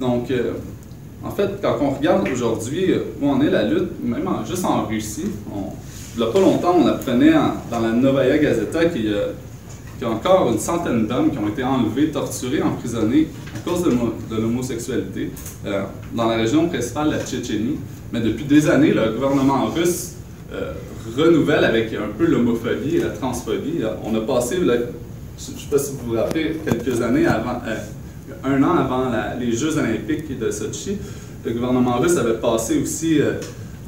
Donc, 0.00 0.30
euh, 0.30 0.52
en 1.22 1.30
fait, 1.30 1.60
quand 1.60 1.76
on 1.82 1.90
regarde 1.90 2.26
aujourd'hui 2.32 2.94
où 3.20 3.28
en 3.28 3.40
est 3.42 3.50
la 3.50 3.64
lutte, 3.64 4.02
même 4.02 4.26
juste 4.48 4.64
en 4.64 4.86
Russie, 4.86 5.26
il 6.16 6.18
n'y 6.18 6.28
a 6.28 6.32
pas 6.32 6.40
longtemps, 6.40 6.74
on 6.78 6.86
apprenait 6.86 7.32
dans 7.70 7.80
la 7.80 7.92
Novaya 7.92 8.38
Gazeta 8.38 8.86
qu'il 8.86 9.04
y, 9.04 10.04
a 10.04 10.08
encore 10.08 10.50
une 10.50 10.58
centaine 10.58 11.06
d'hommes 11.06 11.30
qui 11.30 11.38
ont 11.38 11.48
été 11.48 11.62
enlevés, 11.62 12.08
torturés, 12.08 12.62
emprisonnés 12.62 13.28
à 13.54 13.58
cause 13.68 13.84
de, 13.84 14.36
l'homosexualité 14.36 15.30
euh, 15.66 15.82
dans 16.14 16.26
la 16.28 16.36
région 16.36 16.68
principale 16.68 17.08
de 17.08 17.12
la 17.16 17.20
Tchétchénie. 17.20 17.78
Mais 18.12 18.20
depuis 18.20 18.44
des 18.44 18.68
années, 18.68 18.92
le 18.92 19.12
gouvernement 19.12 19.66
russe 19.66 20.14
euh, 20.52 20.72
renouvelle 21.16 21.64
avec 21.64 21.92
un 21.92 22.16
peu 22.16 22.26
l'homophobie 22.26 22.96
et 22.96 23.00
la 23.00 23.10
transphobie. 23.10 23.82
On 24.04 24.14
a 24.14 24.20
passé, 24.20 24.56
je 24.56 24.62
ne 24.62 25.58
sais 25.58 25.66
pas 25.70 25.78
si 25.78 25.92
vous 25.92 26.10
vous 26.10 26.16
rappelez, 26.16 26.56
quelques 26.64 27.00
années 27.02 27.26
avant, 27.26 27.60
euh, 27.66 27.76
un 28.44 28.62
an 28.62 28.76
avant 28.76 29.10
les 29.38 29.52
Jeux 29.52 29.76
olympiques 29.78 30.38
de 30.38 30.50
Sochi, 30.50 30.98
le 31.44 31.52
gouvernement 31.52 31.98
russe 31.98 32.16
avait 32.16 32.38
passé 32.38 32.80
aussi 32.82 33.18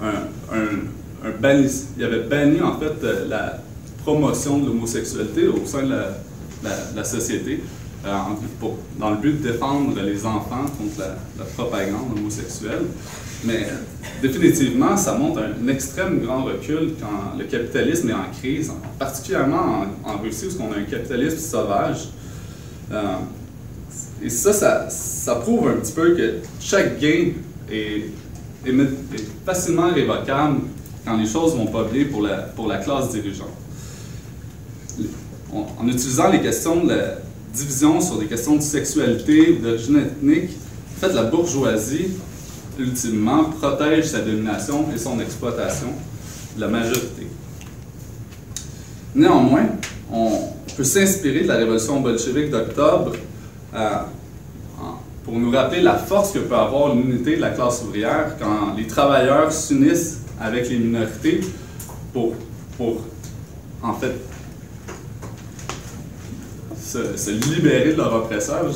un, 0.02 0.06
un, 0.54 1.28
un 1.28 1.58
il 1.96 2.04
avait 2.04 2.22
banni 2.22 2.60
en 2.60 2.78
fait 2.78 3.06
la 3.28 3.58
promotion 4.04 4.58
de 4.58 4.66
l'homosexualité 4.66 5.46
au 5.46 5.64
sein 5.64 5.82
de 5.82 5.94
la 6.96 7.04
société. 7.04 7.60
Euh, 8.04 8.08
dans 8.98 9.10
le 9.10 9.16
but 9.16 9.40
de 9.40 9.52
défendre 9.52 9.94
les 10.02 10.26
enfants 10.26 10.64
contre 10.76 10.98
la, 11.38 11.44
propagande 11.56 12.18
homosexuelle. 12.18 12.86
Mais 13.44 13.68
définitivement, 14.20 14.96
ça 14.96 15.16
montre 15.16 15.40
un, 15.40 15.68
extrême 15.68 16.20
grand 16.20 16.42
recul 16.42 16.94
quand 17.00 17.38
le 17.38 17.44
capitalisme 17.44 18.10
est 18.10 18.14
en 18.14 18.30
crise, 18.36 18.72
particulièrement 18.98 19.86
en, 20.04 20.18
Russie, 20.18 20.48
où 20.58 20.62
on 20.62 20.72
a 20.72 20.78
un 20.78 20.82
capitalisme 20.82 21.38
sauvage. 21.38 22.08
Et 24.24 24.30
ça, 24.30 24.88
ça, 24.88 25.34
prouve 25.36 25.68
un 25.68 25.80
petit 25.80 25.92
peu 25.92 26.14
que 26.14 26.34
chaque 26.60 27.00
gain 27.00 27.32
est, 27.70 28.04
facilement 29.44 29.90
révocable 29.92 30.60
quand 31.04 31.16
les 31.16 31.26
choses 31.26 31.56
vont 31.56 31.66
pas 31.66 31.84
bien 31.84 32.04
pour 32.04 32.22
la, 32.22 32.36
pour 32.36 32.68
la 32.68 32.78
classe 32.78 33.10
dirigeante. 33.10 33.48
En, 35.52 35.86
utilisant 35.88 36.30
les 36.30 36.40
questions 36.40 36.84
de 36.84 36.90
la, 36.90 37.18
division 37.52 38.00
sur 38.00 38.18
des 38.18 38.26
questions 38.26 38.56
de 38.56 38.62
sexualité 38.62 39.52
ou 39.52 39.62
d'origine 39.62 39.98
ethnique, 39.98 40.50
en 40.96 41.00
fait, 41.00 41.12
la 41.12 41.24
bourgeoisie, 41.24 42.06
ultimement, 42.78 43.44
protège 43.44 44.06
sa 44.06 44.20
domination 44.20 44.86
et 44.94 44.98
son 44.98 45.20
exploitation 45.20 45.88
de 46.56 46.60
la 46.60 46.68
majorité. 46.68 47.26
Néanmoins, 49.14 49.66
on 50.10 50.30
peut 50.76 50.84
s'inspirer 50.84 51.42
de 51.42 51.48
la 51.48 51.56
révolution 51.56 52.00
bolchevique 52.00 52.50
d'octobre 52.50 53.12
pour 55.24 55.38
nous 55.38 55.50
rappeler 55.50 55.82
la 55.82 55.96
force 55.96 56.32
que 56.32 56.40
peut 56.40 56.56
avoir 56.56 56.94
l'unité 56.94 57.36
de 57.36 57.40
la 57.40 57.50
classe 57.50 57.82
ouvrière 57.82 58.36
quand 58.38 58.74
les 58.76 58.86
travailleurs 58.86 59.52
s'unissent 59.52 60.20
avec 60.40 60.68
les 60.68 60.78
minorités 60.78 61.40
pour, 62.12 62.34
pour 62.76 63.02
en 63.82 63.94
fait 63.94 64.12
se, 66.76 67.30
libérer 67.54 67.92
de 67.92 67.98
leur 67.98 68.14
oppresseur. 68.14 68.70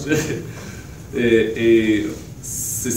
Et, 1.17 2.07
c'est 2.43 2.91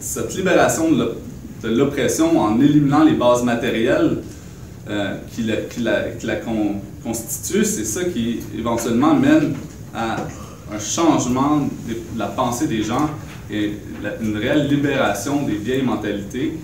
cette, 0.00 0.34
libération 0.34 0.90
de 0.90 1.68
l'oppression 1.68 2.40
en 2.40 2.58
éliminant 2.60 3.04
les 3.04 3.12
bases 3.12 3.42
matérielles 3.42 4.18
euh, 4.88 5.16
qui 5.34 5.42
la, 5.42 5.56
qui 5.56 6.26
la, 6.26 6.36
constituent, 7.02 7.64
c'est 7.64 7.84
ça 7.84 8.04
qui 8.04 8.40
éventuellement 8.56 9.14
mène 9.14 9.54
à 9.94 10.16
un 10.74 10.78
changement 10.78 11.68
de 11.88 11.96
la 12.18 12.26
pensée 12.26 12.66
des 12.66 12.82
gens 12.82 13.10
et 13.50 13.74
une 14.20 14.36
réelle 14.36 14.68
libération 14.68 15.42
des 15.46 15.54
vieilles 15.56 15.82
mentalités 15.82 16.58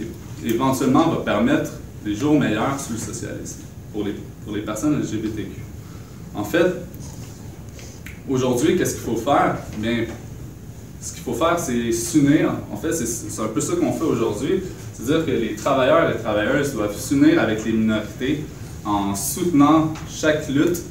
et 0.00 0.48
éventuellement 0.48 1.08
va 1.08 1.16
permettre 1.18 1.72
des 2.04 2.14
jours 2.14 2.38
meilleurs 2.38 2.80
sous 2.80 2.94
le 2.94 2.98
socialisme 2.98 3.60
pour 3.92 4.04
les, 4.04 4.14
pour 4.44 4.54
les 4.54 4.62
personnes 4.62 5.00
LGBTQ. 5.00 5.60
En 6.34 6.44
fait, 6.44 6.66
Aujourd'hui, 8.28 8.76
qu'est-ce 8.76 8.94
qu'il 8.94 9.02
faut 9.02 9.16
faire? 9.16 9.56
Bien, 9.78 10.04
ce 11.00 11.12
qu'il 11.12 11.22
faut 11.22 11.34
faire, 11.34 11.58
c'est 11.58 11.90
s'unir. 11.90 12.52
En 12.72 12.76
fait, 12.76 12.92
c'est 12.92 13.42
un 13.42 13.48
peu 13.48 13.60
ça 13.60 13.74
qu'on 13.74 13.92
fait 13.92 14.04
aujourd'hui. 14.04 14.62
C'est-à-dire 14.94 15.26
que 15.26 15.32
les 15.32 15.56
travailleurs 15.56 16.08
et 16.08 16.14
les 16.14 16.20
travailleuses 16.20 16.72
doivent 16.72 16.96
s'unir 16.96 17.40
avec 17.40 17.64
les 17.64 17.72
minorités 17.72 18.44
en 18.84 19.14
soutenant 19.16 19.92
chaque 20.08 20.48
lutte, 20.48 20.82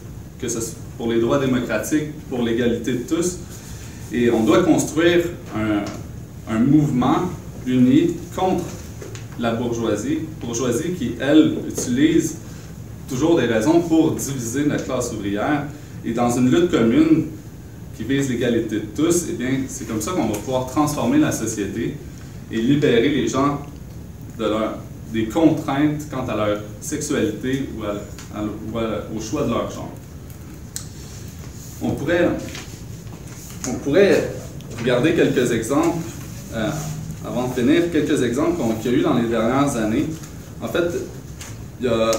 que 0.42 0.50
ce 0.50 0.60
soit 0.60 0.78
pour 1.02 1.12
les 1.12 1.20
droits 1.20 1.40
démocratiques, 1.40 2.14
pour 2.30 2.44
l'égalité 2.44 2.94
de 2.94 3.00
tous. 3.00 3.40
Et 4.14 4.30
on 4.30 4.44
doit 4.44 4.62
construire 4.62 5.26
un, 5.56 6.60
mouvement 6.60 7.32
uni 7.66 8.18
contre 8.36 8.64
la 9.40 9.54
bourgeoisie, 9.56 10.20
bourgeoisie 10.40 10.92
qui, 10.92 11.14
elle, 11.20 11.56
utilise 11.68 12.38
toujours 13.10 13.36
des 13.40 13.48
raisons 13.48 13.82
pour 13.82 14.12
diviser 14.12 14.66
la 14.66 14.76
classe 14.76 15.12
ouvrière 15.12 15.66
et 16.06 16.14
dans 16.14 16.30
une 16.30 16.52
lutte 16.52 16.70
commune 16.70 17.30
qui 17.98 18.04
vise 18.04 18.30
l'égalité 18.30 18.76
de 18.76 18.86
tous, 18.96 19.26
eh 19.28 19.34
bien, 19.34 19.62
c'est 19.68 19.88
comme 19.88 20.02
ça 20.02 20.12
qu'on 20.12 20.28
va 20.28 20.38
pouvoir 20.38 20.68
transformer 20.68 21.18
la 21.18 21.32
société 21.32 21.96
et 22.52 22.58
libérer 22.58 23.10
les 23.10 23.28
gens 23.28 23.60
de 24.38 24.46
des 25.12 25.26
contraintes 25.26 26.08
quant 26.12 26.26
à 26.28 26.36
leur 26.36 26.60
sexualité 26.80 27.70
ou, 27.76 28.78
au 29.18 29.20
choix 29.20 29.44
de 29.44 29.50
leur 29.50 29.72
genre. 29.72 29.92
On 31.82 31.90
pourrait, 31.92 32.30
on 33.68 33.74
pourrait 33.76 34.32
regarder 34.80 35.14
quelques 35.14 35.52
exemples, 35.52 35.98
euh, 36.54 36.70
avant 37.26 37.48
de 37.48 37.54
finir, 37.54 37.92
quelques 37.92 38.22
exemples 38.24 38.62
qu'il 38.82 38.92
y 38.92 38.96
a 38.96 38.98
eu 39.00 39.02
dans 39.02 39.16
les 39.16 39.28
dernières 39.28 39.76
années. 39.78 40.06
En 40.62 40.68
fait, 40.68 40.86
il 41.80 41.88
y 41.88 41.90
a 41.90 42.12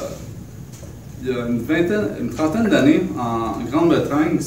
une 1.48 1.62
vingtaine, 1.62 2.08
une 2.20 2.30
trentaine 2.30 2.68
d'années, 2.68 3.02
en 3.18 3.62
Grande-Bretagne, 3.70 4.38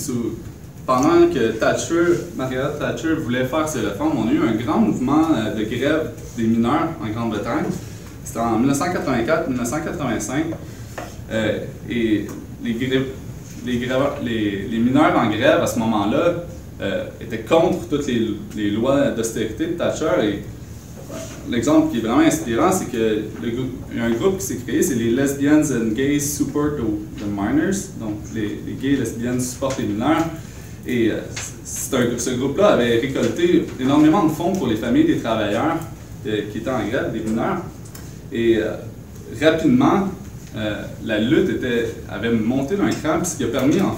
pendant 0.85 1.27
que 1.33 1.53
Thatcher, 1.53 2.25
Margaret 2.37 2.77
Thatcher 2.79 3.15
voulait 3.15 3.45
faire 3.45 3.67
ses 3.67 3.79
réformes, 3.79 4.19
on 4.19 4.29
a 4.29 4.31
eu 4.31 4.47
un 4.47 4.53
grand 4.53 4.79
mouvement 4.79 5.27
euh, 5.35 5.53
de 5.55 5.63
grève 5.63 6.11
des 6.37 6.43
mineurs 6.43 6.89
en 7.03 7.09
Grande-Bretagne. 7.09 7.65
C'était 8.23 8.39
en 8.39 8.61
1984-1985. 8.61 10.33
Euh, 11.31 11.59
et 11.89 12.27
les, 12.63 13.01
les, 13.65 14.79
mineurs 14.79 15.17
en 15.17 15.29
grève 15.29 15.61
à 15.61 15.67
ce 15.67 15.79
moment-là 15.79 16.43
euh, 16.81 17.05
étaient 17.21 17.39
contre 17.39 17.87
toutes 17.89 18.07
les, 18.07 18.69
lois 18.69 19.11
d'austérité 19.11 19.67
de 19.67 19.73
Thatcher 19.73 20.11
et 20.23 20.39
l'exemple 21.49 21.91
qui 21.91 21.97
est 21.97 22.01
vraiment 22.01 22.21
inspirant, 22.21 22.71
c'est 22.71 22.91
que 22.91 23.23
y 23.95 23.99
a 23.99 24.03
un 24.03 24.11
groupe 24.11 24.39
qui 24.39 24.45
s'est 24.45 24.57
créé, 24.57 24.81
c'est 24.81 24.95
les 24.95 25.11
Lesbians 25.11 25.63
and 25.71 25.93
Gays 25.93 26.19
Support 26.19 26.77
the, 27.17 27.25
Minors. 27.27 27.91
Donc, 27.99 28.15
les, 28.33 28.59
gays 28.81 28.93
et 28.93 28.97
lesbiennes 28.97 29.39
supportent 29.39 29.79
les 29.79 29.85
mineurs. 29.85 30.25
Et 30.87 31.11
euh, 31.11 31.19
ce 31.63 32.31
groupe-là 32.31 32.73
avait 32.73 32.99
récolté 32.99 33.65
énormément 33.79 34.23
de 34.25 34.31
fonds 34.31 34.53
pour 34.53 34.67
les 34.67 34.75
familles 34.75 35.05
des 35.05 35.17
travailleurs 35.17 35.77
euh, 36.27 36.41
qui 36.51 36.59
étaient 36.59 36.69
en 36.69 36.85
grève, 36.87 37.11
des 37.11 37.21
mineurs. 37.21 37.61
Et 38.31 38.59
euh, 40.57 40.83
la 41.03 41.19
lutte 41.19 41.49
avait 42.09 42.31
monté 42.31 42.75
d'un 42.75 42.89
cran, 42.89 43.23
ce 43.23 43.35
qui 43.35 43.43
a 43.43 43.47
permis, 43.47 43.79
a 43.79 43.91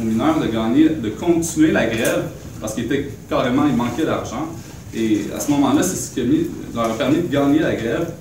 aux 0.00 0.04
mineurs 0.04 0.38
de 0.40 1.08
continuer 1.10 1.72
la 1.72 1.86
grève 1.86 2.24
parce 2.60 2.74
qu'il 2.74 2.84
était 2.84 3.10
carrément, 3.28 3.64
il 3.66 3.76
manquait 3.76 4.04
d'argent. 4.04 4.48
Et 4.94 5.22
à 5.36 5.40
ce 5.40 5.50
moment-là, 5.50 5.82
c'est 5.82 5.96
ce 5.96 6.14
qui 6.14 6.48
leur 6.74 6.84
a 6.84 6.94
permis 6.96 7.18
de 7.18 7.26
gagner 7.30 7.58
la 7.58 7.74
grève. 7.74 8.12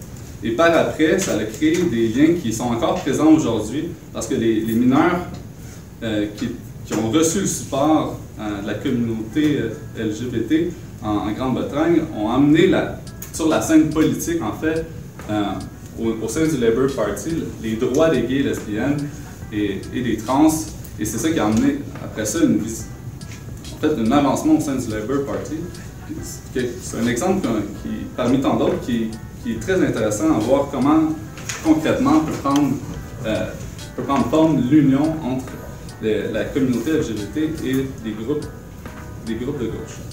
Et 0.44 0.52
par 0.52 0.76
après, 0.76 1.20
ça 1.20 1.36
a 1.36 1.44
créé 1.46 1.78
des 1.84 2.10
liens 2.10 2.34
qui 2.42 2.52
sont 2.52 2.66
encore 2.66 2.96
présents 2.96 3.28
aujourd'hui, 3.28 3.90
parce 4.12 4.28
que 4.28 4.36
les, 4.36 4.62
mineurs 4.74 5.28
euh, 6.02 6.26
qui, 6.36 6.50
ont 6.94 7.10
reçu 7.10 7.42
le 7.42 7.46
support 7.46 8.20
euh, 8.40 8.62
de 8.62 8.68
la 8.68 8.74
communauté 8.74 9.60
LGBT 9.98 10.74
en, 11.02 11.32
Grande-Bretagne 11.32 12.02
ont 12.18 12.30
amené 12.30 12.70
sur 13.32 13.48
la 13.48 13.62
scène 13.62 13.90
politique, 13.90 14.42
en 14.42 14.54
fait, 14.54 14.86
au, 16.00 16.28
sein 16.28 16.48
du 16.48 16.58
Labour 16.58 16.94
Party, 16.96 17.44
les 17.62 17.76
droits 17.76 18.10
des 18.10 18.24
gays 18.24 18.44
lesbiennes 18.44 19.08
et, 19.52 19.82
des 19.94 20.18
trans. 20.18 20.48
Et 21.00 21.06
c'est 21.06 21.18
ça 21.18 21.30
qui 21.30 21.40
a 21.40 21.46
amené, 21.46 21.80
après 22.04 22.26
ça, 22.26 22.40
un 22.42 24.12
avancement 24.12 24.58
au 24.58 24.60
sein 24.60 24.76
du 24.76 24.90
Labour 24.90 25.26
Party. 25.26 25.56
C'est 26.56 26.98
un 26.98 27.08
exemple 27.08 27.48
parmi 28.16 28.40
tant 28.40 28.56
d'autres 28.56 28.82
qui, 28.82 29.10
est 29.50 29.60
très 29.60 29.86
intéressant 29.86 30.36
à 30.36 30.40
voir 30.40 30.70
comment 30.72 31.10
concrètement 31.64 32.20
peut 32.22 32.32
prendre, 32.42 32.74
euh, 33.26 33.48
peut 33.96 34.04
prendre 34.04 34.30
forme 34.30 34.62
l'union 34.70 35.04
entre 35.24 35.46
la 36.02 36.46
communauté 36.46 36.92
LGBT 36.92 37.38
et 37.66 37.88
des 38.04 38.12
groupes, 38.12 38.46
des 39.26 39.36
groupes 39.36 39.60
de 39.60 39.66
gauche. 39.66 40.13